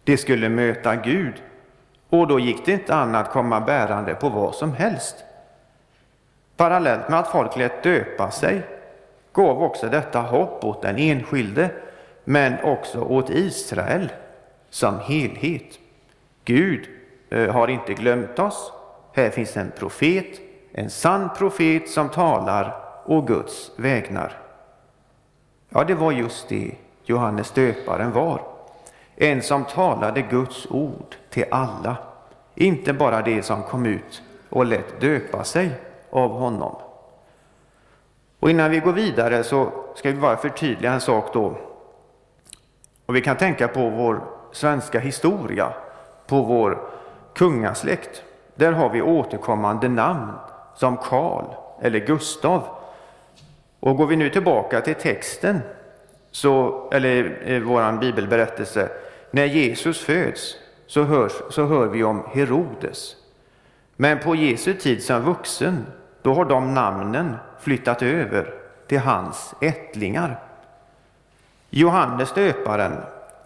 De 0.03 0.17
skulle 0.17 0.49
möta 0.49 0.95
Gud 0.95 1.33
och 2.09 2.27
då 2.27 2.39
gick 2.39 2.65
det 2.65 2.71
inte 2.71 2.95
an 2.95 3.15
att 3.15 3.31
komma 3.31 3.61
bärande 3.61 4.15
på 4.15 4.29
vad 4.29 4.55
som 4.55 4.73
helst. 4.73 5.15
Parallellt 6.57 7.09
med 7.09 7.19
att 7.19 7.31
folk 7.31 7.55
lät 7.55 7.83
döpa 7.83 8.31
sig 8.31 8.61
gav 9.33 9.63
också 9.63 9.89
detta 9.89 10.19
hopp 10.19 10.63
åt 10.63 10.81
den 10.81 10.97
enskilde, 10.97 11.69
men 12.23 12.63
också 12.63 13.01
åt 13.01 13.29
Israel 13.29 14.11
som 14.69 14.99
helhet. 14.99 15.79
Gud 16.45 16.87
har 17.51 17.67
inte 17.67 17.93
glömt 17.93 18.39
oss. 18.39 18.71
Här 19.13 19.29
finns 19.29 19.57
en 19.57 19.71
profet, 19.77 20.39
en 20.71 20.89
sann 20.89 21.29
profet 21.37 21.89
som 21.89 22.09
talar 22.09 22.75
å 23.05 23.21
Guds 23.21 23.71
vägnar. 23.75 24.37
Ja, 25.69 25.83
det 25.83 25.95
var 25.95 26.11
just 26.11 26.49
det 26.49 26.71
Johannes 27.03 27.51
döparen 27.51 28.11
var. 28.11 28.41
En 29.15 29.41
som 29.41 29.65
talade 29.65 30.21
Guds 30.21 30.67
ord 30.69 31.15
till 31.29 31.45
alla, 31.51 31.97
inte 32.55 32.93
bara 32.93 33.21
det 33.21 33.43
som 33.43 33.63
kom 33.63 33.85
ut 33.85 34.21
och 34.49 34.65
lät 34.65 35.01
döpa 35.01 35.43
sig 35.43 35.71
av 36.13 36.31
honom. 36.31 36.75
Och 38.39 38.49
innan 38.49 38.71
vi 38.71 38.79
går 38.79 38.93
vidare 38.93 39.43
så 39.43 39.71
ska 39.95 40.11
vi 40.11 40.17
bara 40.17 40.37
förtydliga 40.37 40.93
en 40.93 41.01
sak 41.01 41.33
då. 41.33 41.57
Och 43.05 43.15
vi 43.15 43.21
kan 43.21 43.37
tänka 43.37 43.67
på 43.67 43.89
vår 43.89 44.23
svenska 44.51 44.99
historia, 44.99 45.73
på 46.27 46.41
vår 46.41 46.89
kungasläkt. 47.35 48.23
Där 48.55 48.71
har 48.71 48.89
vi 48.89 49.01
återkommande 49.01 49.89
namn 49.89 50.31
som 50.75 50.97
Karl 50.97 51.45
eller 51.81 51.99
Gustav. 51.99 52.63
Och 53.79 53.97
går 53.97 54.07
vi 54.07 54.15
nu 54.15 54.29
tillbaka 54.29 54.81
till 54.81 54.95
texten, 54.95 55.59
så, 56.31 56.83
eller 56.91 57.41
eh, 57.45 57.61
vår 57.61 57.99
bibelberättelse, 57.99 58.89
när 59.31 59.45
Jesus 59.45 59.99
föds 59.99 60.55
så, 60.87 61.03
hörs, 61.03 61.31
så 61.49 61.65
hör 61.65 61.87
vi 61.87 62.03
om 62.03 62.23
Herodes. 62.33 63.15
Men 63.95 64.19
på 64.19 64.35
Jesu 64.35 64.73
tid 64.73 65.03
som 65.03 65.21
vuxen 65.21 65.85
då 66.23 66.33
har 66.33 66.45
de 66.45 66.73
namnen 66.73 67.35
flyttat 67.59 68.01
över 68.01 68.53
till 68.87 68.99
hans 68.99 69.55
ättlingar. 69.61 70.39
Johannes 71.69 72.33
döparen, 72.33 72.93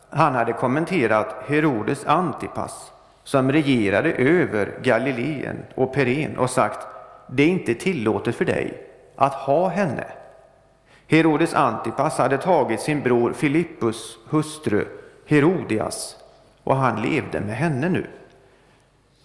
han 0.09 0.35
hade 0.35 0.53
kommenterat 0.53 1.35
Herodes 1.47 2.05
Antipas 2.05 2.91
som 3.23 3.51
regerade 3.51 4.11
över 4.13 4.79
Galileen 4.83 5.63
och 5.75 5.93
Peren 5.93 6.37
och 6.37 6.49
sagt 6.49 6.87
det 7.27 7.43
är 7.43 7.47
inte 7.47 7.73
tillåtet 7.73 8.35
för 8.35 8.45
dig 8.45 8.87
att 9.15 9.33
ha 9.33 9.67
henne. 9.67 10.05
Herodes 11.07 11.53
Antipas 11.53 12.17
hade 12.17 12.37
tagit 12.37 12.81
sin 12.81 13.01
bror 13.01 13.33
Filippus 13.33 14.17
hustru 14.29 14.85
Herodias 15.27 16.15
och 16.63 16.75
han 16.75 17.01
levde 17.01 17.39
med 17.39 17.55
henne 17.55 17.89
nu. 17.89 18.07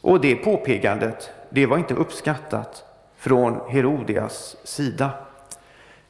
Och 0.01 0.21
det 0.21 0.35
påpekandet, 0.35 1.31
det 1.51 1.67
var 1.67 1.79
inte 1.79 1.95
uppskattat 1.95 2.85
från 3.23 3.61
Herodias 3.69 4.57
sida. 4.65 5.11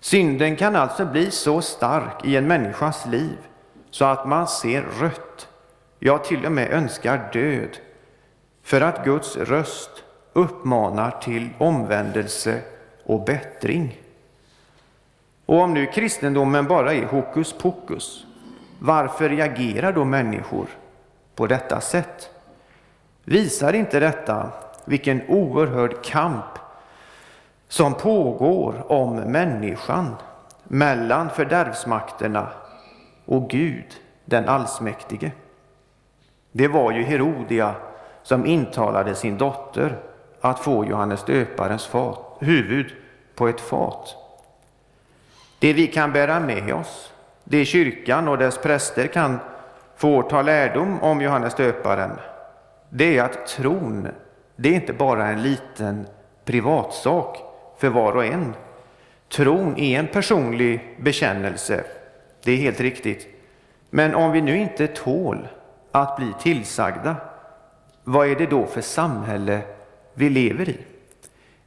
Synden 0.01 0.57
kan 0.57 0.77
alltså 0.77 1.07
bli 1.07 1.31
så 1.31 1.62
stark 1.62 2.25
i 2.25 2.37
en 2.37 2.46
människas 2.46 3.07
liv 3.07 3.37
så 3.90 4.05
att 4.05 4.29
man 4.29 4.48
ser 4.48 4.83
rött, 5.01 5.48
ja 5.98 6.18
till 6.18 6.46
och 6.46 6.53
med 6.53 6.72
önskar 6.72 7.31
död, 7.33 7.79
för 8.62 8.81
att 8.81 9.05
Guds 9.05 9.37
röst 9.37 9.90
uppmanar 10.33 11.11
till 11.11 11.48
omvändelse 11.59 12.61
och 13.05 13.25
bättring. 13.25 14.01
Och 15.46 15.59
om 15.59 15.75
nu 15.75 15.87
kristendomen 15.87 16.66
bara 16.66 16.94
är 16.94 17.05
hokus 17.05 17.53
pokus, 17.53 18.27
varför 18.79 19.29
reagerar 19.29 19.92
då 19.92 20.05
människor 20.05 20.66
på 21.35 21.46
detta 21.46 21.81
sätt? 21.81 22.31
Visar 23.25 23.72
inte 23.72 24.01
detta 24.01 24.51
vilken 24.85 25.22
oerhörd 25.29 26.05
kamp 26.05 26.62
som 27.72 27.94
pågår 27.94 28.92
om 28.92 29.16
människan 29.16 30.16
mellan 30.64 31.30
fördärvsmakterna 31.30 32.48
och 33.24 33.50
Gud, 33.50 33.85
den 34.24 34.48
allsmäktige. 34.48 35.32
Det 36.50 36.68
var 36.68 36.92
ju 36.92 37.02
Herodia 37.02 37.74
som 38.22 38.46
intalade 38.46 39.14
sin 39.14 39.38
dotter 39.38 39.96
att 40.40 40.58
få 40.58 40.85
Johannes 40.85 41.24
döparens 41.24 41.87
fat, 41.87 42.37
huvud 42.40 42.87
på 43.35 43.48
ett 43.48 43.61
fat. 43.61 44.16
Det 45.58 45.72
vi 45.72 45.87
kan 45.87 46.12
bära 46.12 46.40
med 46.40 46.74
oss, 46.74 47.12
det 47.44 47.64
kyrkan 47.64 48.28
och 48.28 48.38
dess 48.38 48.58
präster 48.58 49.06
kan 49.06 49.38
få 49.96 50.22
ta 50.22 50.42
lärdom 50.42 51.02
om 51.02 51.20
Johannes 51.20 51.54
döparen, 51.54 52.12
det 52.90 53.18
är 53.18 53.24
att 53.24 53.46
tron, 53.46 54.08
det 54.56 54.68
är 54.68 54.74
inte 54.74 54.92
bara 54.92 55.26
en 55.26 55.42
liten 55.42 56.06
privatsak 56.44 57.52
för 57.83 57.88
var 57.88 58.16
och 58.16 58.25
en. 58.25 58.55
Tron 59.29 59.79
är 59.79 59.99
en 59.99 60.07
personlig 60.07 60.97
bekännelse, 61.01 61.85
det 62.45 62.53
är 62.53 62.57
helt 62.57 62.81
riktigt. 62.81 63.29
Men 63.90 64.14
om 64.14 64.33
vi 64.33 64.40
nu 64.40 64.57
inte 64.57 64.87
tål 64.87 65.49
att 65.92 66.16
bli 66.16 66.33
tillsagda, 66.40 67.16
vad 68.05 68.29
är 68.29 68.37
det 68.37 68.47
då 68.47 68.66
för 68.66 68.81
samhälle 68.81 69.61
vi 70.14 70.29
lever 70.29 70.68
i? 70.68 70.79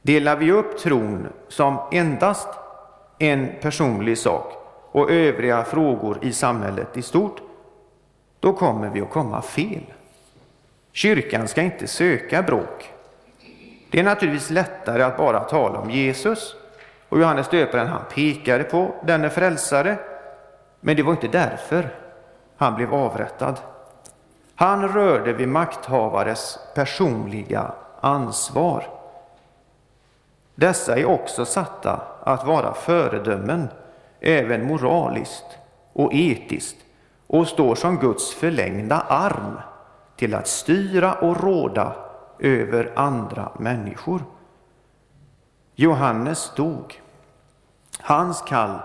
Delar 0.02 0.36
vi 0.36 0.52
upp 0.52 0.78
tron 0.78 1.28
som 1.48 1.78
endast 1.92 2.48
en 3.18 3.48
personlig 3.60 4.18
sak 4.18 4.52
och 4.92 5.10
övriga 5.10 5.64
frågor 5.64 6.18
i 6.22 6.32
samhället 6.32 6.96
i 6.96 7.02
stort, 7.02 7.40
då 8.40 8.52
kommer 8.52 8.90
vi 8.90 9.00
att 9.00 9.10
komma 9.10 9.42
fel. 9.42 9.84
Kyrkan 10.92 11.48
ska 11.48 11.62
inte 11.62 11.86
söka 11.86 12.42
bråk. 12.42 12.95
Det 13.96 14.00
är 14.00 14.04
naturligtvis 14.04 14.50
lättare 14.50 15.02
att 15.02 15.16
bara 15.16 15.40
tala 15.40 15.78
om 15.78 15.90
Jesus 15.90 16.56
och 17.08 17.18
Johannes 17.18 17.48
döparen 17.48 17.86
han 17.86 18.02
pekade 18.14 18.64
på 18.64 18.94
denne 19.02 19.30
frälsare, 19.30 19.98
men 20.80 20.96
det 20.96 21.02
var 21.02 21.12
inte 21.12 21.28
därför 21.28 21.94
han 22.56 22.74
blev 22.74 22.94
avrättad. 22.94 23.60
Han 24.54 24.88
rörde 24.88 25.32
vid 25.32 25.48
makthavares 25.48 26.58
personliga 26.74 27.72
ansvar. 28.00 28.86
Dessa 30.54 30.96
är 30.96 31.04
också 31.04 31.44
satta 31.44 32.00
att 32.24 32.46
vara 32.46 32.74
föredömen, 32.74 33.68
även 34.20 34.66
moraliskt 34.66 35.58
och 35.92 36.14
etiskt, 36.14 36.76
och 37.26 37.48
står 37.48 37.74
som 37.74 37.96
Guds 37.98 38.34
förlängda 38.34 39.00
arm 39.08 39.60
till 40.16 40.34
att 40.34 40.46
styra 40.46 41.14
och 41.14 41.42
råda 41.42 42.05
över 42.38 42.92
andra 42.96 43.52
människor. 43.58 44.24
Johannes 45.74 46.52
dog. 46.56 47.02
Hans 48.00 48.42
kall, 48.42 48.78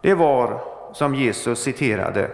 det 0.00 0.14
var 0.14 0.60
som 0.92 1.14
Jesus 1.14 1.62
citerade. 1.62 2.30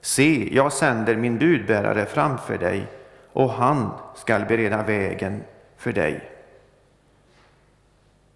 Se, 0.00 0.54
jag 0.54 0.72
sänder 0.72 1.16
min 1.16 1.38
budbärare 1.38 2.06
framför 2.06 2.58
dig 2.58 2.86
och 3.32 3.50
han 3.50 3.90
skall 4.14 4.44
bereda 4.44 4.82
vägen 4.82 5.44
för 5.76 5.92
dig. 5.92 6.30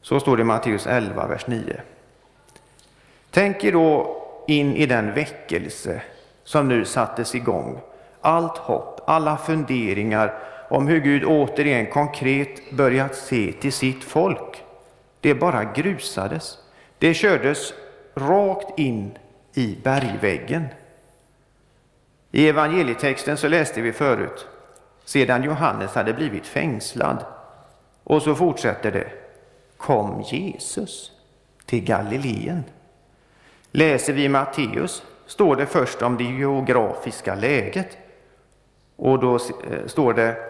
Så 0.01 0.20
står 0.20 0.36
det 0.36 0.40
i 0.40 0.44
Matteus 0.44 0.86
11, 0.86 1.26
vers 1.26 1.46
9. 1.46 1.80
Tänk 3.30 3.64
er 3.64 3.72
då 3.72 4.16
in 4.46 4.76
i 4.76 4.86
den 4.86 5.14
väckelse 5.14 6.03
som 6.44 6.68
nu 6.68 6.84
sattes 6.84 7.34
igång. 7.34 7.80
Allt 8.20 8.59
hopp, 8.59 9.01
alla 9.07 9.36
funderingar 9.36 10.38
om 10.70 10.88
hur 10.88 11.00
Gud 11.00 11.24
återigen 11.24 11.86
konkret 11.86 12.70
börjat 12.70 13.16
se 13.16 13.52
till 13.52 13.72
sitt 13.72 14.04
folk. 14.04 14.64
Det 15.20 15.34
bara 15.34 15.64
grusades. 15.64 16.58
Det 16.98 17.14
kördes 17.14 17.72
rakt 18.14 18.78
in 18.78 19.18
i 19.54 19.78
bergväggen. 19.82 20.64
I 22.30 22.48
evangelietexten 22.48 23.36
så 23.36 23.48
läste 23.48 23.80
vi 23.80 23.92
förut, 23.92 24.46
sedan 25.04 25.42
Johannes 25.42 25.94
hade 25.94 26.12
blivit 26.12 26.46
fängslad. 26.46 27.24
Och 28.04 28.22
så 28.22 28.34
fortsätter 28.34 28.92
det, 28.92 29.08
kom 29.76 30.22
Jesus 30.22 31.12
till 31.66 31.84
Galileen. 31.84 32.64
Läser 33.70 34.12
vi 34.12 34.28
Matteus 34.28 35.02
står 35.26 35.56
det 35.56 35.66
först 35.66 36.02
om 36.02 36.16
det 36.16 36.24
geografiska 36.24 37.34
läget. 37.34 37.98
Och 38.96 39.18
då 39.18 39.34
eh, 39.34 39.86
står 39.86 40.14
det 40.14 40.49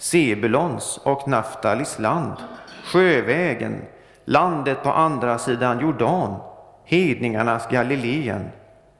Sebulons 0.00 1.00
och 1.02 1.28
Naftalis 1.28 1.98
land, 1.98 2.32
sjövägen, 2.84 3.82
landet 4.24 4.82
på 4.82 4.90
andra 4.90 5.38
sidan 5.38 5.80
Jordan, 5.80 6.34
hedningarnas 6.84 7.68
Galileen. 7.68 8.50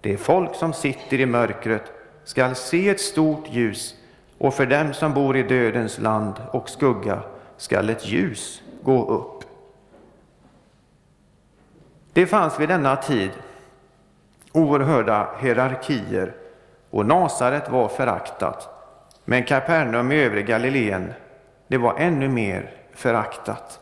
Det 0.00 0.16
folk 0.16 0.54
som 0.54 0.72
sitter 0.72 1.20
i 1.20 1.26
mörkret 1.26 1.92
skall 2.24 2.54
se 2.54 2.88
ett 2.88 3.00
stort 3.00 3.44
ljus, 3.50 3.94
och 4.38 4.54
för 4.54 4.66
dem 4.66 4.92
som 4.92 5.14
bor 5.14 5.36
i 5.36 5.42
dödens 5.42 5.98
land 5.98 6.34
och 6.52 6.68
skugga 6.68 7.22
skall 7.56 7.90
ett 7.90 8.06
ljus 8.06 8.62
gå 8.82 9.08
upp. 9.08 9.44
Det 12.12 12.26
fanns 12.26 12.60
vid 12.60 12.68
denna 12.68 12.96
tid 12.96 13.30
oerhörda 14.52 15.28
hierarkier 15.38 16.34
och 16.90 17.06
Nasaret 17.06 17.70
var 17.70 17.88
föraktat. 17.88 18.79
Men 19.24 19.44
Kapernaum 19.44 20.12
i 20.12 20.24
övre 20.24 20.42
Galileen, 20.42 21.12
det 21.68 21.78
var 21.78 21.94
ännu 21.98 22.28
mer 22.28 22.70
föraktat. 22.94 23.80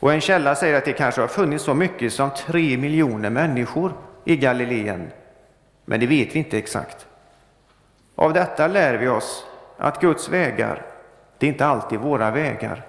Och 0.00 0.12
en 0.12 0.20
källa 0.20 0.54
säger 0.54 0.78
att 0.78 0.84
det 0.84 0.92
kanske 0.92 1.20
har 1.20 1.28
funnits 1.28 1.64
så 1.64 1.74
mycket 1.74 2.12
som 2.12 2.30
tre 2.30 2.76
miljoner 2.76 3.30
människor 3.30 3.92
i 4.24 4.36
Galileen. 4.36 5.10
Men 5.84 6.00
det 6.00 6.06
vet 6.06 6.34
vi 6.34 6.38
inte 6.38 6.58
exakt. 6.58 7.06
Av 8.14 8.32
detta 8.32 8.66
lär 8.66 8.94
vi 8.94 9.08
oss 9.08 9.44
att 9.76 10.00
Guds 10.00 10.28
vägar, 10.28 10.82
det 11.38 11.46
är 11.46 11.48
inte 11.48 11.66
alltid 11.66 11.98
våra 11.98 12.30
vägar. 12.30 12.82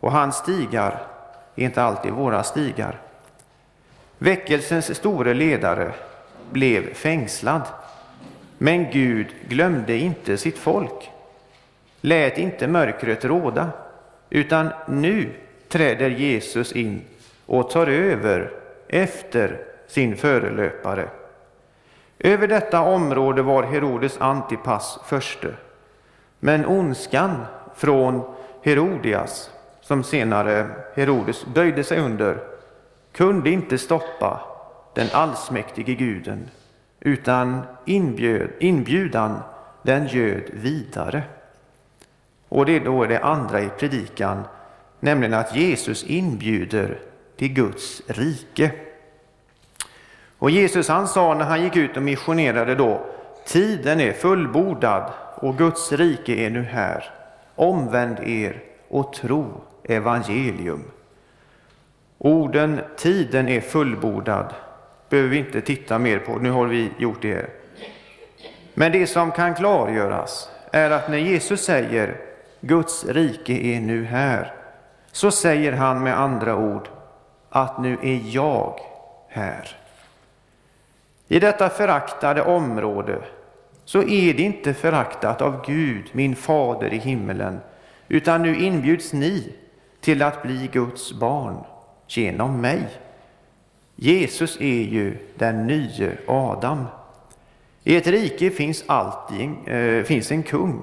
Och 0.00 0.12
hans 0.12 0.36
stigar 0.36 1.02
är 1.56 1.64
inte 1.64 1.82
alltid 1.82 2.12
våra 2.12 2.42
stigar. 2.42 3.00
Väckelsens 4.18 4.96
store 4.96 5.34
ledare 5.34 5.92
blev 6.50 6.94
fängslad. 6.94 7.62
Men 8.58 8.90
Gud 8.90 9.26
glömde 9.48 9.96
inte 9.96 10.36
sitt 10.36 10.58
folk, 10.58 11.10
lät 12.02 12.38
inte 12.38 12.66
mörkret 12.66 13.24
råda, 13.24 13.70
utan 14.30 14.68
nu 14.88 15.30
träder 15.68 16.10
Jesus 16.10 16.72
in 16.72 17.02
och 17.46 17.70
tar 17.70 17.86
över 17.86 18.50
efter 18.88 19.58
sin 19.86 20.16
förelöpare. 20.16 21.08
Över 22.18 22.48
detta 22.48 22.80
område 22.80 23.42
var 23.42 23.62
Herodes 23.62 24.20
Antipas 24.20 24.98
förste. 25.04 25.54
Men 26.40 26.66
ondskan 26.66 27.44
från 27.74 28.22
Herodias, 28.62 29.50
som 29.80 30.04
senare 30.04 30.66
Herodes 30.94 31.46
böjde 31.46 31.84
sig 31.84 31.98
under, 31.98 32.38
kunde 33.12 33.50
inte 33.50 33.78
stoppa 33.78 34.40
den 34.94 35.06
allsmäktige 35.12 35.94
guden, 35.94 36.50
utan 37.00 37.60
inbjöd, 37.84 38.50
inbjudan 38.58 39.38
den 39.82 40.06
göd 40.06 40.42
vidare. 40.52 41.22
Och 42.52 42.66
det 42.66 42.76
är 42.76 42.80
då 42.80 43.06
det 43.06 43.18
andra 43.18 43.60
i 43.60 43.68
predikan, 43.68 44.42
nämligen 45.00 45.34
att 45.34 45.56
Jesus 45.56 46.04
inbjuder 46.04 46.98
till 47.36 47.52
Guds 47.52 48.02
rike. 48.06 48.70
Och 50.38 50.50
Jesus 50.50 50.88
han 50.88 51.08
sa 51.08 51.34
när 51.34 51.44
han 51.44 51.62
gick 51.62 51.76
ut 51.76 51.96
och 51.96 52.02
missionerade 52.02 52.74
då, 52.74 53.06
tiden 53.46 54.00
är 54.00 54.12
fullbordad 54.12 55.12
och 55.34 55.58
Guds 55.58 55.92
rike 55.92 56.34
är 56.34 56.50
nu 56.50 56.62
här. 56.62 57.10
Omvänd 57.54 58.20
er 58.20 58.62
och 58.88 59.12
tro 59.12 59.60
evangelium. 59.84 60.84
Orden 62.18 62.80
tiden 62.96 63.48
är 63.48 63.60
fullbordad 63.60 64.54
behöver 65.08 65.30
vi 65.30 65.38
inte 65.38 65.60
titta 65.60 65.98
mer 65.98 66.18
på, 66.18 66.36
nu 66.36 66.50
har 66.50 66.66
vi 66.66 66.90
gjort 66.98 67.22
det. 67.22 67.46
Men 68.74 68.92
det 68.92 69.06
som 69.06 69.32
kan 69.32 69.54
klargöras 69.54 70.50
är 70.70 70.90
att 70.90 71.08
när 71.08 71.18
Jesus 71.18 71.64
säger 71.64 72.31
Guds 72.64 73.04
rike 73.04 73.52
är 73.52 73.80
nu 73.80 74.04
här, 74.04 74.54
så 75.12 75.30
säger 75.30 75.72
han 75.72 76.02
med 76.02 76.20
andra 76.20 76.56
ord 76.56 76.88
att 77.50 77.78
nu 77.78 77.98
är 78.02 78.20
jag 78.24 78.80
här. 79.28 79.68
I 81.28 81.38
detta 81.38 81.68
föraktade 81.68 82.42
område 82.42 83.22
så 83.84 84.02
är 84.02 84.34
det 84.34 84.42
inte 84.42 84.74
föraktat 84.74 85.42
av 85.42 85.64
Gud, 85.66 86.04
min 86.12 86.36
fader 86.36 86.92
i 86.92 86.98
himmelen, 86.98 87.60
utan 88.08 88.42
nu 88.42 88.56
inbjuds 88.56 89.12
ni 89.12 89.54
till 90.00 90.22
att 90.22 90.42
bli 90.42 90.68
Guds 90.72 91.12
barn 91.12 91.56
genom 92.08 92.60
mig. 92.60 92.82
Jesus 93.96 94.56
är 94.60 94.82
ju 94.82 95.16
den 95.38 95.66
nye 95.66 96.16
Adam. 96.26 96.84
I 97.84 97.96
ett 97.96 98.06
rike 98.06 98.50
finns 98.50 98.84
alltid 98.86 99.50
äh, 99.66 99.76
eh, 99.76 100.04
finns 100.04 100.32
en 100.32 100.42
kung. 100.42 100.82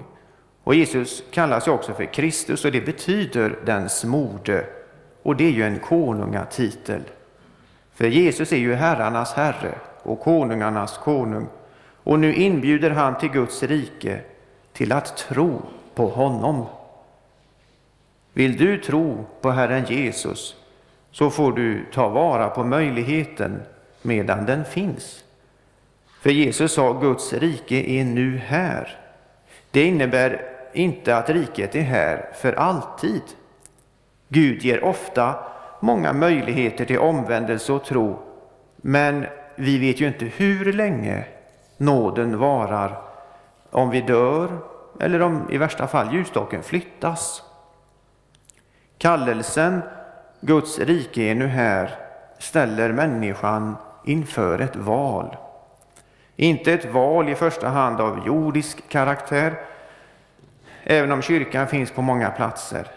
Och 0.70 0.76
Jesus 0.76 1.24
kallas 1.32 1.68
ju 1.68 1.72
också 1.72 1.94
för 1.94 2.06
Kristus 2.06 2.66
och 2.66 2.72
det 2.72 2.82
betyder 2.82 3.60
den 3.66 3.90
smorde. 3.90 4.66
Och 5.24 5.36
det 5.36 5.44
är 5.44 5.52
ju 5.52 5.64
en 5.64 5.80
konungatitel. 5.80 7.02
För 7.94 8.08
Jesus 8.08 8.52
är 8.52 8.58
ju 8.58 8.74
herrarnas 8.74 9.34
herre 9.34 9.76
och 10.04 10.20
konungarnas 10.20 10.98
konung. 10.98 11.48
Och 12.04 12.20
nu 12.20 12.34
inbjuder 12.34 12.90
han 12.90 13.18
till 13.18 13.30
Guds 13.30 13.64
rike 13.64 14.20
till 14.74 14.92
att 14.92 15.18
tro 15.18 15.62
på 15.96 16.08
honom. 16.08 16.66
Vill 18.34 18.58
du 18.58 18.78
tro 18.78 19.26
på 19.42 19.52
Herren 19.52 19.86
Jesus 19.86 20.56
så 21.12 21.30
får 21.30 21.52
du 21.52 21.86
ta 21.94 22.10
vara 22.10 22.50
på 22.50 22.64
möjligheten 22.64 23.62
medan 24.02 24.46
den 24.46 24.66
finns. 24.66 25.24
För 26.22 26.30
Jesus 26.30 26.74
sa 26.74 26.94
Guds 26.94 27.34
rike 27.34 27.76
är 27.76 28.04
nu 28.04 28.38
här. 28.38 28.98
Det 29.72 29.84
innebär 29.84 30.59
inte 30.74 31.18
att 31.18 31.30
riket 31.30 31.76
är 31.76 31.82
här 31.82 32.30
för 32.34 32.54
alltid. 32.54 33.22
Gud 34.28 34.62
ger 34.62 34.84
ofta 34.84 35.36
många 35.80 36.14
möjligheter 36.14 36.86
till 36.86 37.00
omvändelse 37.00 37.74
och 37.74 37.84
tro, 37.86 38.20
men 38.76 39.26
vi 39.56 39.78
vet 39.78 40.02
ju 40.02 40.08
inte 40.08 40.26
hur 40.26 40.74
länge 40.74 41.26
nåden 41.78 42.38
varar, 42.38 43.02
om 43.72 43.90
vi 43.90 44.02
dör 44.02 44.50
eller 45.00 45.22
om 45.22 45.48
i 45.52 45.58
värsta 45.58 45.88
fall 45.88 46.14
ljusstaken 46.14 46.64
flyttas. 46.64 47.44
Kallelsen 48.98 49.82
Guds 50.42 50.80
rike 50.80 51.22
är 51.22 51.36
nu 51.36 51.48
här 51.48 51.96
ställer 52.40 52.92
människan 52.92 53.76
inför 54.06 54.60
ett 54.60 54.76
val. 54.76 55.38
Inte 56.36 56.74
ett 56.74 56.94
val 56.94 57.30
i 57.30 57.36
första 57.36 57.68
hand 57.68 58.02
av 58.02 58.28
jordisk 58.28 58.90
karaktär, 58.90 59.60
även 60.92 61.12
om 61.12 61.22
kyrkan 61.22 61.68
finns 61.68 61.92
på 61.92 62.02
många 62.02 62.30
platser. 62.30 62.88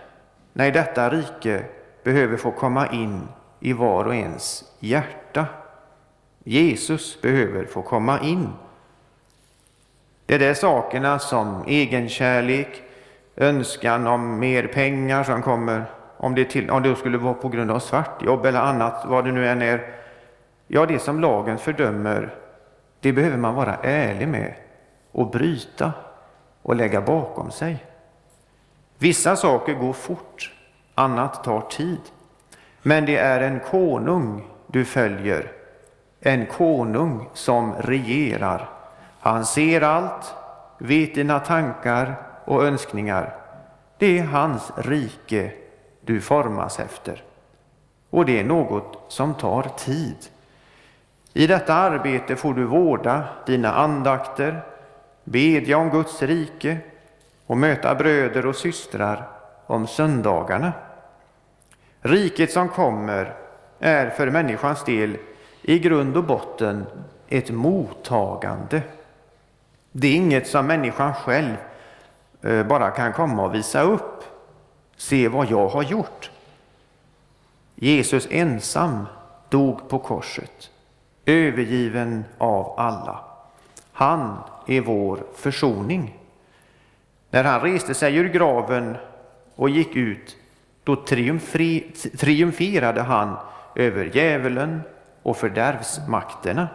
Nej, 0.52 0.70
detta 0.70 1.10
rike 1.10 1.64
behöver 2.04 2.36
få 2.36 2.50
komma 2.50 2.86
in 2.86 3.28
i 3.60 3.72
var 3.72 4.04
och 4.04 4.14
ens 4.14 4.64
hjärta. 4.80 5.46
Jesus 6.44 7.22
behöver 7.22 7.64
få 7.64 7.82
komma 7.82 8.20
in. 8.20 8.48
Det 10.26 10.34
är 10.34 10.38
de 10.38 10.54
sakerna 10.54 11.18
som 11.18 11.64
egenkärlek, 11.66 12.82
önskan 13.36 14.06
om 14.06 14.38
mer 14.38 14.66
pengar 14.66 15.24
som 15.24 15.42
kommer, 15.42 15.84
om 16.16 16.34
det, 16.34 16.44
till, 16.44 16.70
om 16.70 16.82
det 16.82 16.96
skulle 16.96 17.18
vara 17.18 17.34
på 17.34 17.48
grund 17.48 17.70
av 17.70 17.78
svartjobb 17.78 18.46
eller 18.46 18.60
annat, 18.60 19.04
vad 19.06 19.24
det 19.24 19.32
nu 19.32 19.48
än 19.48 19.62
är. 19.62 19.94
Ja, 20.66 20.86
det 20.86 20.98
som 20.98 21.20
lagen 21.20 21.58
fördömer, 21.58 22.34
det 23.00 23.12
behöver 23.12 23.36
man 23.38 23.54
vara 23.54 23.76
ärlig 23.82 24.28
med 24.28 24.54
och 25.12 25.30
bryta 25.30 25.92
och 26.62 26.76
lägga 26.76 27.00
bakom 27.00 27.50
sig. 27.50 27.84
Vissa 28.98 29.36
saker 29.36 29.74
går 29.74 29.92
fort, 29.92 30.52
annat 30.94 31.44
tar 31.44 31.60
tid. 31.60 32.00
Men 32.82 33.06
det 33.06 33.16
är 33.16 33.40
en 33.40 33.60
konung 33.60 34.48
du 34.66 34.84
följer, 34.84 35.52
en 36.20 36.46
konung 36.46 37.28
som 37.32 37.74
regerar. 37.74 38.68
Han 39.20 39.44
ser 39.44 39.80
allt, 39.80 40.34
vet 40.78 41.14
dina 41.14 41.40
tankar 41.40 42.14
och 42.44 42.64
önskningar. 42.64 43.34
Det 43.98 44.18
är 44.18 44.24
hans 44.24 44.72
rike 44.76 45.52
du 46.00 46.20
formas 46.20 46.80
efter. 46.80 47.22
Och 48.10 48.26
det 48.26 48.40
är 48.40 48.44
något 48.44 49.04
som 49.08 49.34
tar 49.34 49.62
tid. 49.62 50.16
I 51.32 51.46
detta 51.46 51.74
arbete 51.74 52.36
får 52.36 52.54
du 52.54 52.64
vårda 52.64 53.24
dina 53.46 53.72
andakter, 53.72 54.62
bedja 55.24 55.78
om 55.78 55.90
Guds 55.90 56.22
rike 56.22 56.78
och 57.46 57.56
möta 57.56 57.94
bröder 57.94 58.46
och 58.46 58.56
systrar 58.56 59.28
om 59.66 59.86
söndagarna. 59.86 60.72
Riket 62.00 62.52
som 62.52 62.68
kommer 62.68 63.34
är 63.78 64.10
för 64.10 64.30
människans 64.30 64.84
del 64.84 65.16
i 65.62 65.78
grund 65.78 66.16
och 66.16 66.24
botten 66.24 66.86
ett 67.28 67.50
mottagande. 67.50 68.82
Det 69.92 70.08
är 70.08 70.16
inget 70.16 70.46
som 70.46 70.66
människan 70.66 71.14
själv 71.14 71.56
eh, 72.42 72.66
bara 72.66 72.90
kan 72.90 73.12
komma 73.12 73.44
och 73.44 73.54
visa 73.54 73.82
upp. 73.82 74.24
Se 74.96 75.28
vad 75.28 75.50
jag 75.50 75.68
har 75.68 75.82
gjort. 75.82 76.30
Jesus 77.74 78.28
ensam 78.30 79.06
dog 79.48 79.88
på 79.88 79.98
korset, 79.98 80.70
övergiven 81.26 82.24
av 82.38 82.74
alla. 82.78 83.31
Han 83.92 84.38
är 84.66 84.80
vår 84.80 85.24
försoning. 85.34 86.18
När 87.30 87.44
han 87.44 87.60
reste 87.60 87.94
sig 87.94 88.16
ur 88.16 88.28
graven 88.28 88.96
och 89.56 89.70
gick 89.70 89.96
ut, 89.96 90.36
då 90.84 90.96
triumferade 92.16 93.02
han 93.02 93.36
över 93.74 94.10
djävulen 94.14 94.80
och 95.22 95.36
fördärvsmakterna. 95.36 96.68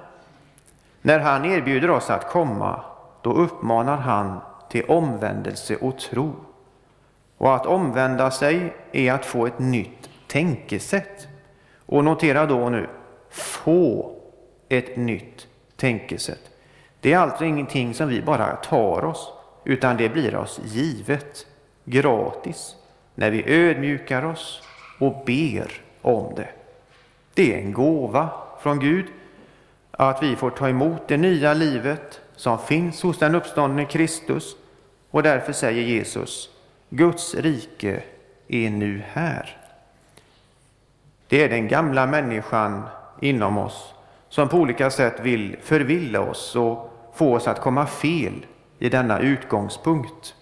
När 1.02 1.20
han 1.20 1.46
erbjuder 1.46 1.90
oss 1.90 2.10
att 2.10 2.30
komma, 2.30 2.82
då 3.22 3.34
uppmanar 3.34 3.98
han 3.98 4.40
till 4.70 4.86
omvändelse 4.86 5.76
och 5.76 6.00
tro. 6.00 6.36
Och 7.38 7.56
att 7.56 7.66
omvända 7.66 8.32
sig 8.32 8.74
är 8.92 9.14
att 9.14 9.26
få 9.26 9.46
ett 9.46 9.60
nytt 9.60 10.10
tänkesätt. 10.28 11.28
Och 11.86 12.04
notera 12.04 12.46
då 12.46 12.70
nu, 12.70 12.90
få 13.30 14.12
ett 14.70 14.98
nytt 14.98 15.48
tänkesätt. 15.76 16.57
Det 17.02 17.14
är 17.14 17.18
alltså 17.18 17.46
ingenting 17.46 17.94
som 17.94 18.10
vi 18.10 18.22
bara 18.22 18.56
tar 18.56 19.06
oss, 19.06 19.34
utan 19.64 19.98
det 19.98 20.10
blir 20.10 20.36
oss 20.36 20.60
givet, 20.66 21.46
gratis, 21.86 22.76
när 23.16 23.32
vi 23.32 23.44
ödmjukar 23.46 24.26
oss 24.26 24.62
och 25.00 25.24
ber 25.26 25.72
om 26.02 26.36
det. 26.36 26.50
Det 27.34 27.54
är 27.54 27.58
en 27.58 27.74
gåva 27.74 28.30
från 28.62 28.80
Gud 28.80 29.06
att 29.92 30.24
vi 30.24 30.36
får 30.36 30.50
ta 30.50 30.70
emot 30.70 31.08
det 31.08 31.18
nya 31.18 31.54
livet 31.54 32.22
som 32.36 32.60
finns 32.60 33.04
hos 33.04 33.20
den 33.20 33.36
uppståndne 33.36 33.86
Kristus 33.86 34.56
och 35.12 35.24
därför 35.24 35.54
säger 35.54 35.84
Jesus 35.84 36.50
Guds 36.90 37.36
rike 37.36 38.04
är 38.48 38.70
nu 38.70 39.04
här. 39.12 39.58
Det 41.28 41.44
är 41.44 41.50
den 41.50 41.68
gamla 41.68 42.08
människan 42.08 42.84
inom 43.22 43.58
oss 43.58 43.94
som 44.30 44.50
på 44.50 44.58
olika 44.58 44.90
sätt 44.90 45.20
vill 45.20 45.58
förvilla 45.64 46.22
oss 46.22 46.56
och 46.56 46.94
få 47.14 47.36
oss 47.36 47.48
att 47.48 47.62
komma 47.62 47.86
fel 47.86 48.46
i 48.80 48.90
denna 48.90 49.20
utgångspunkt. 49.20 50.36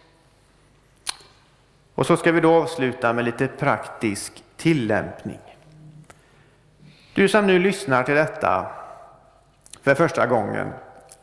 Och 1.95 2.05
så 2.05 2.17
ska 2.17 2.31
vi 2.31 2.41
då 2.41 2.53
avsluta 2.53 3.13
med 3.13 3.25
lite 3.25 3.47
praktisk 3.47 4.43
tillämpning. 4.57 5.39
Du 7.13 7.27
som 7.27 7.47
nu 7.47 7.59
lyssnar 7.59 8.03
till 8.03 8.15
detta 8.15 8.65
för 9.81 9.95
första 9.95 10.27
gången, 10.27 10.71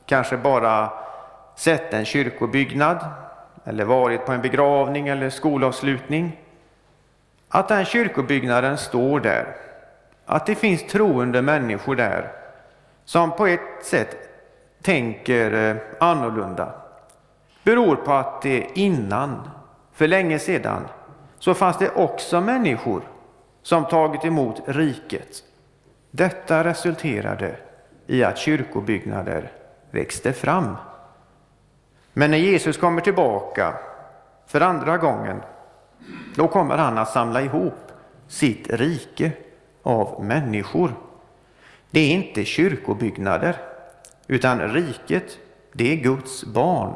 kanske 0.06 0.36
bara 0.36 0.92
sett 1.56 1.94
en 1.94 2.04
kyrkobyggnad 2.04 3.06
eller 3.64 3.84
varit 3.84 4.26
på 4.26 4.32
en 4.32 4.42
begravning 4.42 5.08
eller 5.08 5.30
skolavslutning. 5.30 6.40
Att 7.48 7.68
den 7.68 7.84
kyrkobyggnaden 7.84 8.78
står 8.78 9.20
där, 9.20 9.56
att 10.26 10.46
det 10.46 10.54
finns 10.54 10.86
troende 10.86 11.42
människor 11.42 11.96
där 11.96 12.41
som 13.04 13.36
på 13.36 13.46
ett 13.46 13.84
sätt 13.84 14.16
tänker 14.82 15.70
eh, 15.70 15.76
annorlunda 16.00 16.72
beror 17.62 17.96
på 17.96 18.12
att 18.12 18.42
det 18.42 18.66
innan, 18.74 19.50
för 19.92 20.08
länge 20.08 20.38
sedan, 20.38 20.82
så 21.38 21.54
fanns 21.54 21.78
det 21.78 21.90
också 21.90 22.40
människor 22.40 23.02
som 23.62 23.84
tagit 23.84 24.24
emot 24.24 24.62
riket. 24.66 25.42
Detta 26.10 26.64
resulterade 26.64 27.56
i 28.06 28.24
att 28.24 28.38
kyrkobyggnader 28.38 29.52
växte 29.90 30.32
fram. 30.32 30.76
Men 32.12 32.30
när 32.30 32.38
Jesus 32.38 32.76
kommer 32.76 33.00
tillbaka 33.00 33.74
för 34.46 34.60
andra 34.60 34.98
gången, 34.98 35.42
då 36.34 36.48
kommer 36.48 36.78
han 36.78 36.98
att 36.98 37.12
samla 37.12 37.42
ihop 37.42 37.92
sitt 38.28 38.70
rike 38.70 39.32
av 39.82 40.24
människor. 40.24 40.94
Det 41.92 42.00
är 42.00 42.10
inte 42.10 42.44
kyrkobyggnader, 42.44 43.56
utan 44.26 44.72
riket, 44.72 45.38
det 45.72 45.92
är 45.92 45.96
Guds 45.96 46.44
barn 46.44 46.94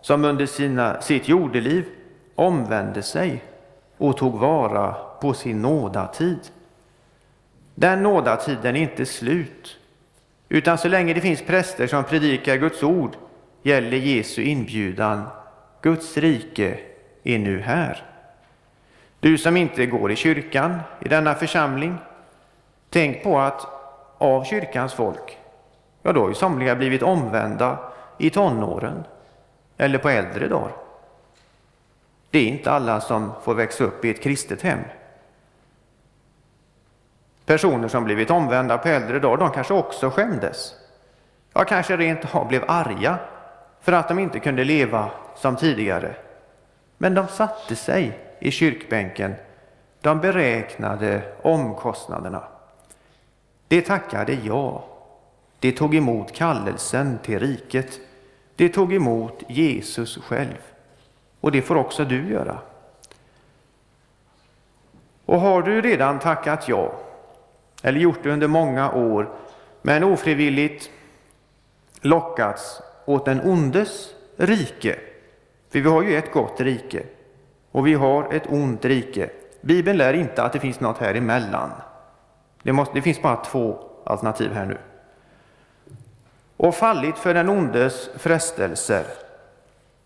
som 0.00 0.24
under 0.24 0.46
sina, 0.46 1.00
sitt 1.00 1.28
jordeliv 1.28 1.84
omvände 2.34 3.02
sig 3.02 3.44
och 3.96 4.16
tog 4.16 4.38
vara 4.38 4.92
på 5.20 5.34
sin 5.34 5.62
nådatid. 5.62 6.38
Den 7.74 8.02
nådatiden 8.02 8.76
är 8.76 8.80
inte 8.80 9.06
slut, 9.06 9.78
utan 10.48 10.78
så 10.78 10.88
länge 10.88 11.14
det 11.14 11.20
finns 11.20 11.42
präster 11.42 11.86
som 11.86 12.04
predikar 12.04 12.56
Guds 12.56 12.82
ord 12.82 13.16
gäller 13.62 13.96
Jesu 13.96 14.42
inbjudan. 14.42 15.22
Guds 15.82 16.16
rike 16.16 16.78
är 17.22 17.38
nu 17.38 17.60
här. 17.60 18.02
Du 19.20 19.38
som 19.38 19.56
inte 19.56 19.86
går 19.86 20.12
i 20.12 20.16
kyrkan 20.16 20.80
i 21.00 21.08
denna 21.08 21.34
församling, 21.34 21.98
tänk 22.90 23.22
på 23.22 23.38
att 23.38 23.75
av 24.18 24.44
kyrkans 24.44 24.94
folk, 24.94 25.38
ja 26.02 26.12
då 26.12 26.20
har 26.20 26.28
ju 26.28 26.34
somliga 26.34 26.76
blivit 26.76 27.02
omvända 27.02 27.78
i 28.18 28.30
tonåren 28.30 29.04
eller 29.76 29.98
på 29.98 30.08
äldre 30.08 30.48
dagar. 30.48 30.72
Det 32.30 32.38
är 32.38 32.46
inte 32.46 32.70
alla 32.70 33.00
som 33.00 33.32
får 33.42 33.54
växa 33.54 33.84
upp 33.84 34.04
i 34.04 34.10
ett 34.10 34.22
kristet 34.22 34.62
hem. 34.62 34.80
Personer 37.46 37.88
som 37.88 38.04
blivit 38.04 38.30
omvända 38.30 38.78
på 38.78 38.88
äldre 38.88 39.18
dagar, 39.18 39.36
de 39.36 39.50
kanske 39.50 39.74
också 39.74 40.10
skämdes. 40.10 40.74
Ja, 41.52 41.64
kanske 41.64 41.96
rent 41.96 42.34
av 42.34 42.48
blev 42.48 42.64
arga 42.68 43.18
för 43.80 43.92
att 43.92 44.08
de 44.08 44.18
inte 44.18 44.40
kunde 44.40 44.64
leva 44.64 45.10
som 45.34 45.56
tidigare. 45.56 46.14
Men 46.98 47.14
de 47.14 47.28
satte 47.28 47.76
sig 47.76 48.18
i 48.38 48.50
kyrkbänken, 48.50 49.34
de 50.00 50.20
beräknade 50.20 51.22
omkostnaderna. 51.42 52.42
De 53.68 53.82
tackade 53.82 54.32
ja. 54.32 54.84
De 55.60 55.72
tog 55.72 55.94
emot 55.94 56.32
kallelsen 56.32 57.18
till 57.22 57.38
riket. 57.38 58.00
De 58.56 58.68
tog 58.68 58.94
emot 58.94 59.42
Jesus 59.48 60.18
själv. 60.18 60.58
Och 61.40 61.52
det 61.52 61.62
får 61.62 61.76
också 61.76 62.04
du 62.04 62.28
göra. 62.28 62.58
Och 65.26 65.40
har 65.40 65.62
du 65.62 65.80
redan 65.80 66.18
tackat 66.18 66.68
ja, 66.68 66.92
eller 67.82 68.00
gjort 68.00 68.18
det 68.22 68.30
under 68.30 68.48
många 68.48 68.92
år, 68.92 69.28
men 69.82 70.04
ofrivilligt 70.04 70.90
lockats 72.00 72.82
åt 73.04 73.24
den 73.24 73.40
ondes 73.40 74.08
rike, 74.36 74.98
för 75.70 75.80
vi 75.80 75.88
har 75.88 76.02
ju 76.02 76.16
ett 76.16 76.32
gott 76.32 76.60
rike 76.60 77.02
och 77.72 77.86
vi 77.86 77.94
har 77.94 78.32
ett 78.32 78.46
ont 78.48 78.84
rike. 78.84 79.30
Bibeln 79.60 79.98
lär 79.98 80.12
inte 80.12 80.42
att 80.42 80.52
det 80.52 80.60
finns 80.60 80.80
något 80.80 80.98
här 80.98 81.14
emellan. 81.14 81.70
Det, 82.66 82.72
måste, 82.72 82.94
det 82.94 83.02
finns 83.02 83.22
bara 83.22 83.36
två 83.36 83.78
alternativ 84.04 84.52
här 84.52 84.66
nu. 84.66 84.78
Och 86.56 86.74
fallit 86.74 87.18
för 87.18 87.34
den 87.34 87.48
ondes 87.48 88.10
frestelser 88.16 89.04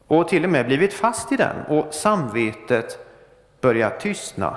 och 0.07 0.29
till 0.29 0.45
och 0.45 0.51
med 0.51 0.67
blivit 0.67 0.95
fast 0.95 1.33
i 1.33 1.37
den 1.37 1.57
och 1.69 1.95
samvetet 1.95 2.99
börjar 3.61 3.91
tystna. 3.91 4.57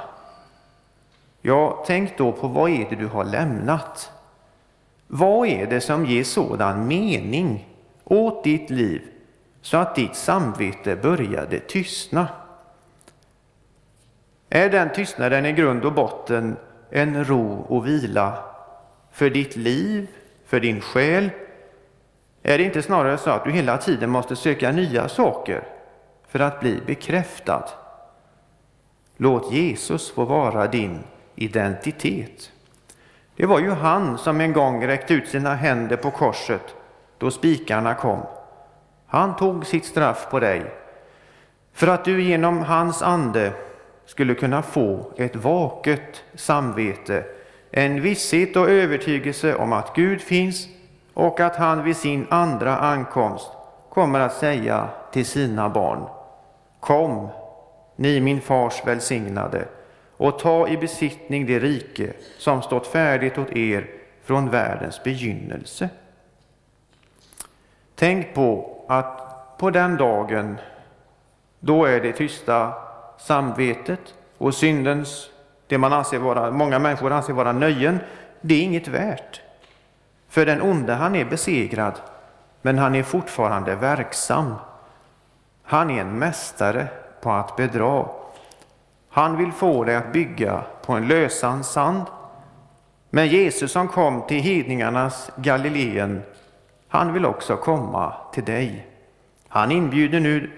Ja, 1.42 1.84
tänk 1.88 2.18
då 2.18 2.32
på 2.32 2.48
vad 2.48 2.70
är 2.70 2.90
det 2.90 2.96
du 2.96 3.08
har 3.08 3.24
lämnat? 3.24 4.12
Vad 5.08 5.48
är 5.48 5.68
det 5.68 5.82
som 5.82 6.06
ger 6.06 6.24
sådan 6.24 6.88
mening 6.88 7.68
åt 8.04 8.44
ditt 8.44 8.70
liv 8.70 9.02
så 9.62 9.78
att 9.78 9.96
ditt 9.96 10.16
samvete 10.16 10.96
började 10.96 11.60
tystna? 11.60 12.28
Är 14.50 14.70
den 14.70 14.90
tystnaden 14.94 15.46
i 15.46 15.52
grund 15.52 15.86
och 15.86 15.94
botten 15.94 16.58
en 16.96 17.26
ro 17.26 17.66
och 17.70 17.88
vila 17.88 18.38
för 19.12 19.30
ditt 19.30 19.56
liv, 19.56 20.08
för 20.46 20.60
din 20.60 20.82
själ? 20.82 21.30
Är 22.44 22.58
det 22.58 22.64
inte 22.64 22.82
snarare 22.82 23.18
så 23.18 23.30
att 23.30 23.44
du 23.44 23.52
hela 23.52 23.78
tiden 23.78 24.10
måste 24.10 24.36
söka 24.36 24.72
nya 24.72 25.10
saker 25.10 25.64
för 26.28 26.40
att 26.40 26.60
bli 26.60 26.82
bekräftad? 26.86 27.64
Låt 29.18 29.52
Jesus 29.52 30.12
få 30.12 30.26
vara 30.26 30.68
din 30.68 31.04
identitet. 31.36 32.52
Det 33.36 33.46
var 33.46 33.60
ju 33.60 33.72
han 33.72 34.18
som 34.18 34.42
en 34.42 34.54
gång 34.54 34.88
räckte 34.88 35.14
ut 35.14 35.28
sina 35.28 35.56
händer 35.56 35.98
på 35.98 36.12
korset 36.12 36.76
då 37.18 37.32
spikarna 37.32 37.94
kom. 37.94 38.20
Han 39.08 39.36
tog 39.36 39.66
sitt 39.66 39.86
straff 39.86 40.28
på 40.30 40.40
dig 40.40 40.74
för 41.74 41.88
att 41.88 42.06
du 42.06 42.24
genom 42.24 42.62
hans 42.62 43.02
ande 43.02 43.54
skulle 44.14 44.36
kunna 44.36 44.62
få 44.62 45.06
ett 45.18 45.36
vaket 45.36 46.24
samvete, 46.36 47.24
en 47.72 48.02
visshet 48.02 48.56
och 48.56 48.70
övertygelse 48.70 49.56
om 49.56 49.74
att 49.74 49.96
Gud 49.96 50.22
finns 50.22 50.68
och 51.14 51.40
att 51.40 51.56
han 51.56 51.84
vid 51.84 51.98
sin 51.98 52.28
andra 52.30 52.78
ankomst 52.78 53.52
kommer 53.90 54.20
att 54.20 54.34
säga 54.34 54.88
till 55.12 55.26
sina 55.26 55.70
barn 55.70 56.06
Kom, 56.80 57.28
ni 57.96 58.20
min 58.20 58.42
fars 58.42 58.82
välsignade, 58.86 59.66
och 60.18 60.40
ta 60.40 60.68
i 60.68 60.78
besittning 60.78 61.46
det 61.46 61.60
rike 61.60 62.14
som 62.38 62.62
stått 62.62 62.88
färdigt 62.88 63.38
åt 63.38 63.52
er 63.52 63.90
från 64.24 64.50
världens 64.50 65.04
begynnelse. 65.04 65.90
Tänk 67.96 68.34
på 68.34 68.76
att 68.88 69.58
på 69.58 69.70
den 69.70 69.98
dagen, 69.98 70.58
då 71.60 71.86
är 71.86 72.00
det 72.00 72.12
tysta 72.12 72.74
samvetet 73.18 74.14
och 74.38 74.54
syndens, 74.54 75.30
det 75.68 75.78
man 75.78 75.94
anser 75.94 76.20
vara, 76.20 76.52
många 76.52 76.80
människor 76.80 77.12
anser 77.12 77.34
vara 77.34 77.52
nöjen, 77.52 78.00
det 78.42 78.56
är 78.56 78.62
inget 78.62 78.88
värt. 78.88 79.42
För 80.30 80.46
den 80.46 80.62
onde, 80.62 80.94
han 80.94 81.16
är 81.16 81.26
besegrad, 81.26 81.94
men 82.62 82.78
han 82.78 82.96
är 82.96 83.04
fortfarande 83.04 83.76
verksam. 83.76 84.56
Han 85.64 85.90
är 85.90 86.02
en 86.02 86.20
mästare 86.20 86.88
på 87.22 87.32
att 87.32 87.56
bedra. 87.56 88.06
Han 89.10 89.38
vill 89.38 89.52
få 89.52 89.84
dig 89.84 89.96
att 89.96 90.14
bygga 90.14 90.64
på 90.86 90.94
en 90.94 91.08
lösan 91.08 91.64
sand. 91.64 92.06
Men 93.10 93.28
Jesus 93.28 93.72
som 93.72 93.88
kom 93.88 94.28
till 94.28 94.42
hedningarnas 94.42 95.32
Galileen, 95.36 96.22
han 96.88 97.14
vill 97.14 97.26
också 97.26 97.58
komma 97.58 98.14
till 98.34 98.46
dig. 98.46 98.88
Han 99.48 99.72
inbjuder 99.72 100.20
nu 100.20 100.52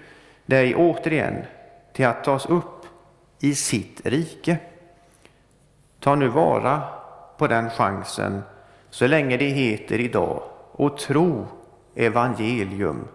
dig 0.46 0.74
återigen 0.74 1.44
till 1.96 2.06
att 2.06 2.24
tas 2.24 2.46
upp 2.46 2.86
i 3.40 3.54
sitt 3.54 4.06
rike. 4.06 4.58
Ta 6.00 6.14
nu 6.14 6.28
vara 6.28 6.82
på 7.38 7.46
den 7.46 7.70
chansen 7.70 8.42
så 8.90 9.06
länge 9.06 9.36
det 9.36 9.48
heter 9.48 10.00
idag 10.00 10.42
och 10.72 10.98
tro 10.98 11.46
evangelium 11.94 13.08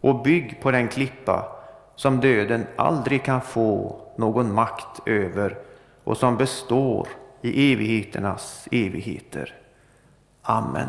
och 0.00 0.22
bygg 0.22 0.60
på 0.62 0.70
den 0.70 0.88
klippa 0.88 1.56
som 1.96 2.20
döden 2.20 2.66
aldrig 2.76 3.24
kan 3.24 3.40
få 3.40 4.00
någon 4.16 4.54
makt 4.54 5.00
över 5.06 5.58
och 6.04 6.16
som 6.16 6.36
består 6.36 7.08
i 7.40 7.72
evigheternas 7.72 8.68
evigheter. 8.72 9.54
Amen. 10.42 10.88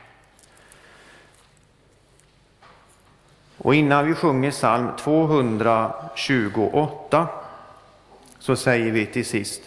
Och 3.63 3.75
innan 3.75 4.07
vi 4.07 4.13
sjunger 4.13 4.51
psalm 4.51 4.87
228 4.97 7.27
så 8.39 8.55
säger 8.55 8.91
vi 8.91 9.05
till 9.05 9.25
sist 9.25 9.61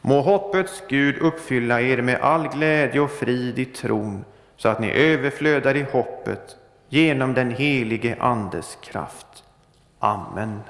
Må 0.00 0.20
hoppets 0.20 0.82
Gud 0.88 1.18
uppfylla 1.18 1.80
er 1.80 2.02
med 2.02 2.20
all 2.20 2.48
glädje 2.48 3.00
och 3.00 3.10
frid 3.10 3.58
i 3.58 3.64
tron 3.64 4.24
så 4.56 4.68
att 4.68 4.80
ni 4.80 4.90
överflödar 4.90 5.76
i 5.76 5.86
hoppet 5.92 6.56
genom 6.88 7.34
den 7.34 7.50
helige 7.50 8.16
Andes 8.20 8.78
kraft. 8.80 9.44
Amen. 9.98 10.60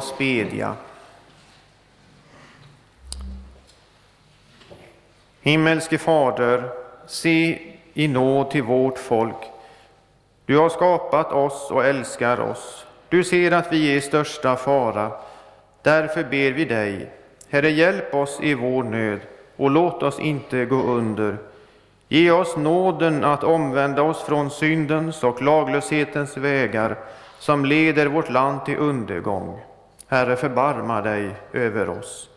Oss 0.00 0.14
bedja. 0.18 0.74
Himmelske 5.40 5.98
Fader, 5.98 6.70
se 7.06 7.58
i 7.94 8.08
nåd 8.08 8.50
till 8.50 8.62
vårt 8.62 8.98
folk. 8.98 9.36
Du 10.46 10.58
har 10.58 10.68
skapat 10.68 11.32
oss 11.32 11.70
och 11.70 11.84
älskar 11.84 12.40
oss. 12.40 12.86
Du 13.08 13.24
ser 13.24 13.52
att 13.52 13.72
vi 13.72 13.92
är 13.92 13.96
i 13.96 14.00
största 14.00 14.56
fara. 14.56 15.12
Därför 15.82 16.24
ber 16.24 16.50
vi 16.50 16.64
dig, 16.64 17.10
Herre, 17.48 17.70
hjälp 17.70 18.14
oss 18.14 18.38
i 18.42 18.54
vår 18.54 18.82
nöd 18.82 19.20
och 19.56 19.70
låt 19.70 20.02
oss 20.02 20.18
inte 20.18 20.64
gå 20.64 20.82
under. 20.82 21.36
Ge 22.08 22.30
oss 22.30 22.56
nåden 22.56 23.24
att 23.24 23.44
omvända 23.44 24.02
oss 24.02 24.22
från 24.22 24.50
syndens 24.50 25.24
och 25.24 25.42
laglöshetens 25.42 26.36
vägar 26.36 26.96
som 27.38 27.64
leder 27.64 28.06
vårt 28.06 28.30
land 28.30 28.64
till 28.64 28.76
undergång. 28.76 29.60
Herre, 30.10 30.36
förbarma 30.36 31.00
dig 31.00 31.30
över 31.52 31.88
oss. 31.88 32.28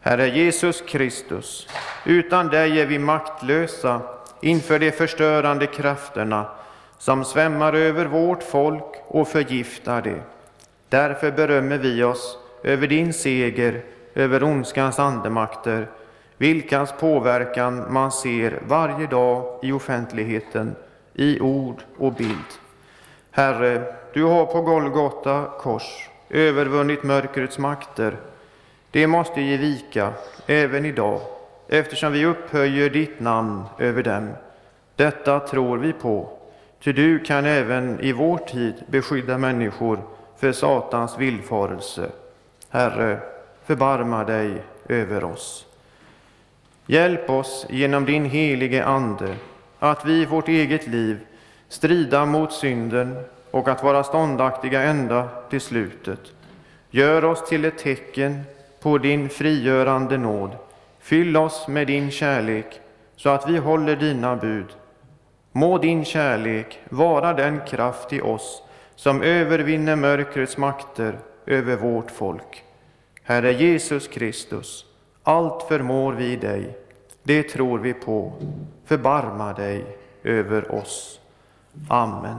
Herre 0.00 0.28
Jesus 0.28 0.80
Kristus, 0.80 1.68
utan 2.04 2.48
dig 2.48 2.80
är 2.80 2.86
vi 2.86 2.98
maktlösa 2.98 4.00
inför 4.40 4.78
de 4.78 4.90
förstörande 4.90 5.66
krafterna 5.66 6.46
som 6.98 7.24
svämmar 7.24 7.72
över 7.72 8.06
vårt 8.06 8.42
folk 8.42 8.94
och 9.06 9.28
förgiftar 9.28 10.02
det. 10.02 10.22
Därför 10.88 11.30
berömmer 11.30 11.78
vi 11.78 12.02
oss 12.02 12.38
över 12.62 12.86
din 12.86 13.12
seger 13.12 13.82
över 14.14 14.42
ondskans 14.42 14.98
andemakter, 14.98 15.88
vilkans 16.36 16.92
påverkan 17.00 17.92
man 17.92 18.12
ser 18.12 18.60
varje 18.66 19.06
dag 19.06 19.58
i 19.62 19.72
offentligheten, 19.72 20.76
i 21.14 21.40
ord 21.40 21.82
och 21.98 22.12
bild. 22.12 22.52
Herre, 23.30 23.94
du 24.12 24.24
har 24.24 24.46
på 24.46 24.62
Golgata 24.62 25.44
kors 25.58 26.08
övervunnit 26.30 27.02
mörkrets 27.02 27.58
makter. 27.58 28.16
Det 28.90 29.06
måste 29.06 29.40
ge 29.40 29.56
vika 29.56 30.12
även 30.46 30.84
idag, 30.84 31.20
eftersom 31.68 32.12
vi 32.12 32.26
upphöjer 32.26 32.90
ditt 32.90 33.20
namn 33.20 33.64
över 33.78 34.02
dem. 34.02 34.30
Detta 34.96 35.40
tror 35.40 35.78
vi 35.78 35.92
på, 35.92 36.38
ty 36.82 36.92
du 36.92 37.18
kan 37.18 37.44
även 37.44 38.00
i 38.00 38.12
vår 38.12 38.38
tid 38.38 38.74
beskydda 38.86 39.38
människor 39.38 40.00
för 40.38 40.52
Satans 40.52 41.18
villfarelse. 41.18 42.10
Herre, 42.70 43.18
förbarma 43.64 44.24
dig 44.24 44.62
över 44.88 45.24
oss. 45.24 45.66
Hjälp 46.86 47.30
oss 47.30 47.66
genom 47.70 48.04
din 48.04 48.24
helige 48.24 48.84
Ande 48.84 49.36
att 49.78 50.04
vi 50.04 50.22
i 50.22 50.26
vårt 50.26 50.48
eget 50.48 50.86
liv 50.86 51.18
strida 51.68 52.26
mot 52.26 52.52
synden 52.52 53.16
och 53.56 53.68
att 53.68 53.82
vara 53.82 54.04
ståndaktiga 54.04 54.82
ända 54.82 55.28
till 55.50 55.60
slutet. 55.60 56.20
Gör 56.90 57.24
oss 57.24 57.48
till 57.48 57.64
ett 57.64 57.78
tecken 57.78 58.42
på 58.80 58.98
din 58.98 59.28
frigörande 59.28 60.18
nåd. 60.18 60.50
Fyll 61.00 61.36
oss 61.36 61.68
med 61.68 61.86
din 61.86 62.10
kärlek 62.10 62.80
så 63.16 63.28
att 63.28 63.48
vi 63.48 63.56
håller 63.58 63.96
dina 63.96 64.36
bud. 64.36 64.66
Må 65.52 65.78
din 65.78 66.04
kärlek 66.04 66.78
vara 66.88 67.32
den 67.32 67.60
kraft 67.66 68.12
i 68.12 68.20
oss 68.20 68.62
som 68.94 69.22
övervinner 69.22 69.96
mörkrets 69.96 70.56
makter 70.56 71.18
över 71.46 71.76
vårt 71.76 72.10
folk. 72.10 72.64
Herre 73.22 73.52
Jesus 73.52 74.08
Kristus, 74.08 74.84
allt 75.22 75.62
förmår 75.62 76.12
vi 76.12 76.36
dig, 76.36 76.78
det 77.22 77.42
tror 77.42 77.78
vi 77.78 77.94
på. 77.94 78.32
Förbarma 78.84 79.52
dig 79.52 79.84
över 80.22 80.74
oss. 80.74 81.20
Amen. 81.88 82.38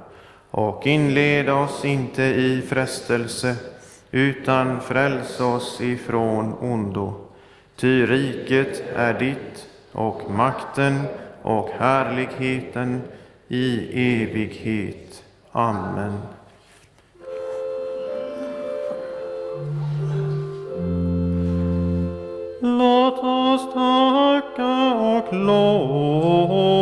Och 0.51 0.87
inled 0.87 1.49
oss 1.49 1.85
inte 1.85 2.23
i 2.23 2.61
frestelse, 2.69 3.55
utan 4.11 4.81
fräls 4.81 5.39
oss 5.39 5.81
ifrån 5.81 6.53
ondo. 6.53 7.13
Ty 7.75 8.05
riket 8.05 8.83
är 8.95 9.19
ditt 9.19 9.67
och 9.91 10.31
makten 10.31 11.01
och 11.41 11.69
härligheten 11.69 13.01
i 13.47 13.77
evighet. 14.23 15.23
Amen. 15.51 16.17
Låt 22.61 23.19
oss 23.19 23.73
tacka 23.73 24.93
och 24.95 25.33
lova 25.33 26.81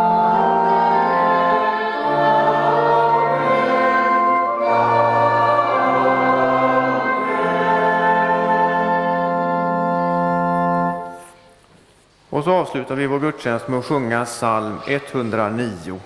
Och 12.41 12.45
så 12.45 12.53
avslutar 12.53 12.95
vi 12.95 13.07
vår 13.07 13.19
gudstjänst 13.19 13.67
med 13.67 13.79
att 13.79 13.85
sjunga 13.85 14.25
psalm 14.25 14.77
109. 14.87 15.99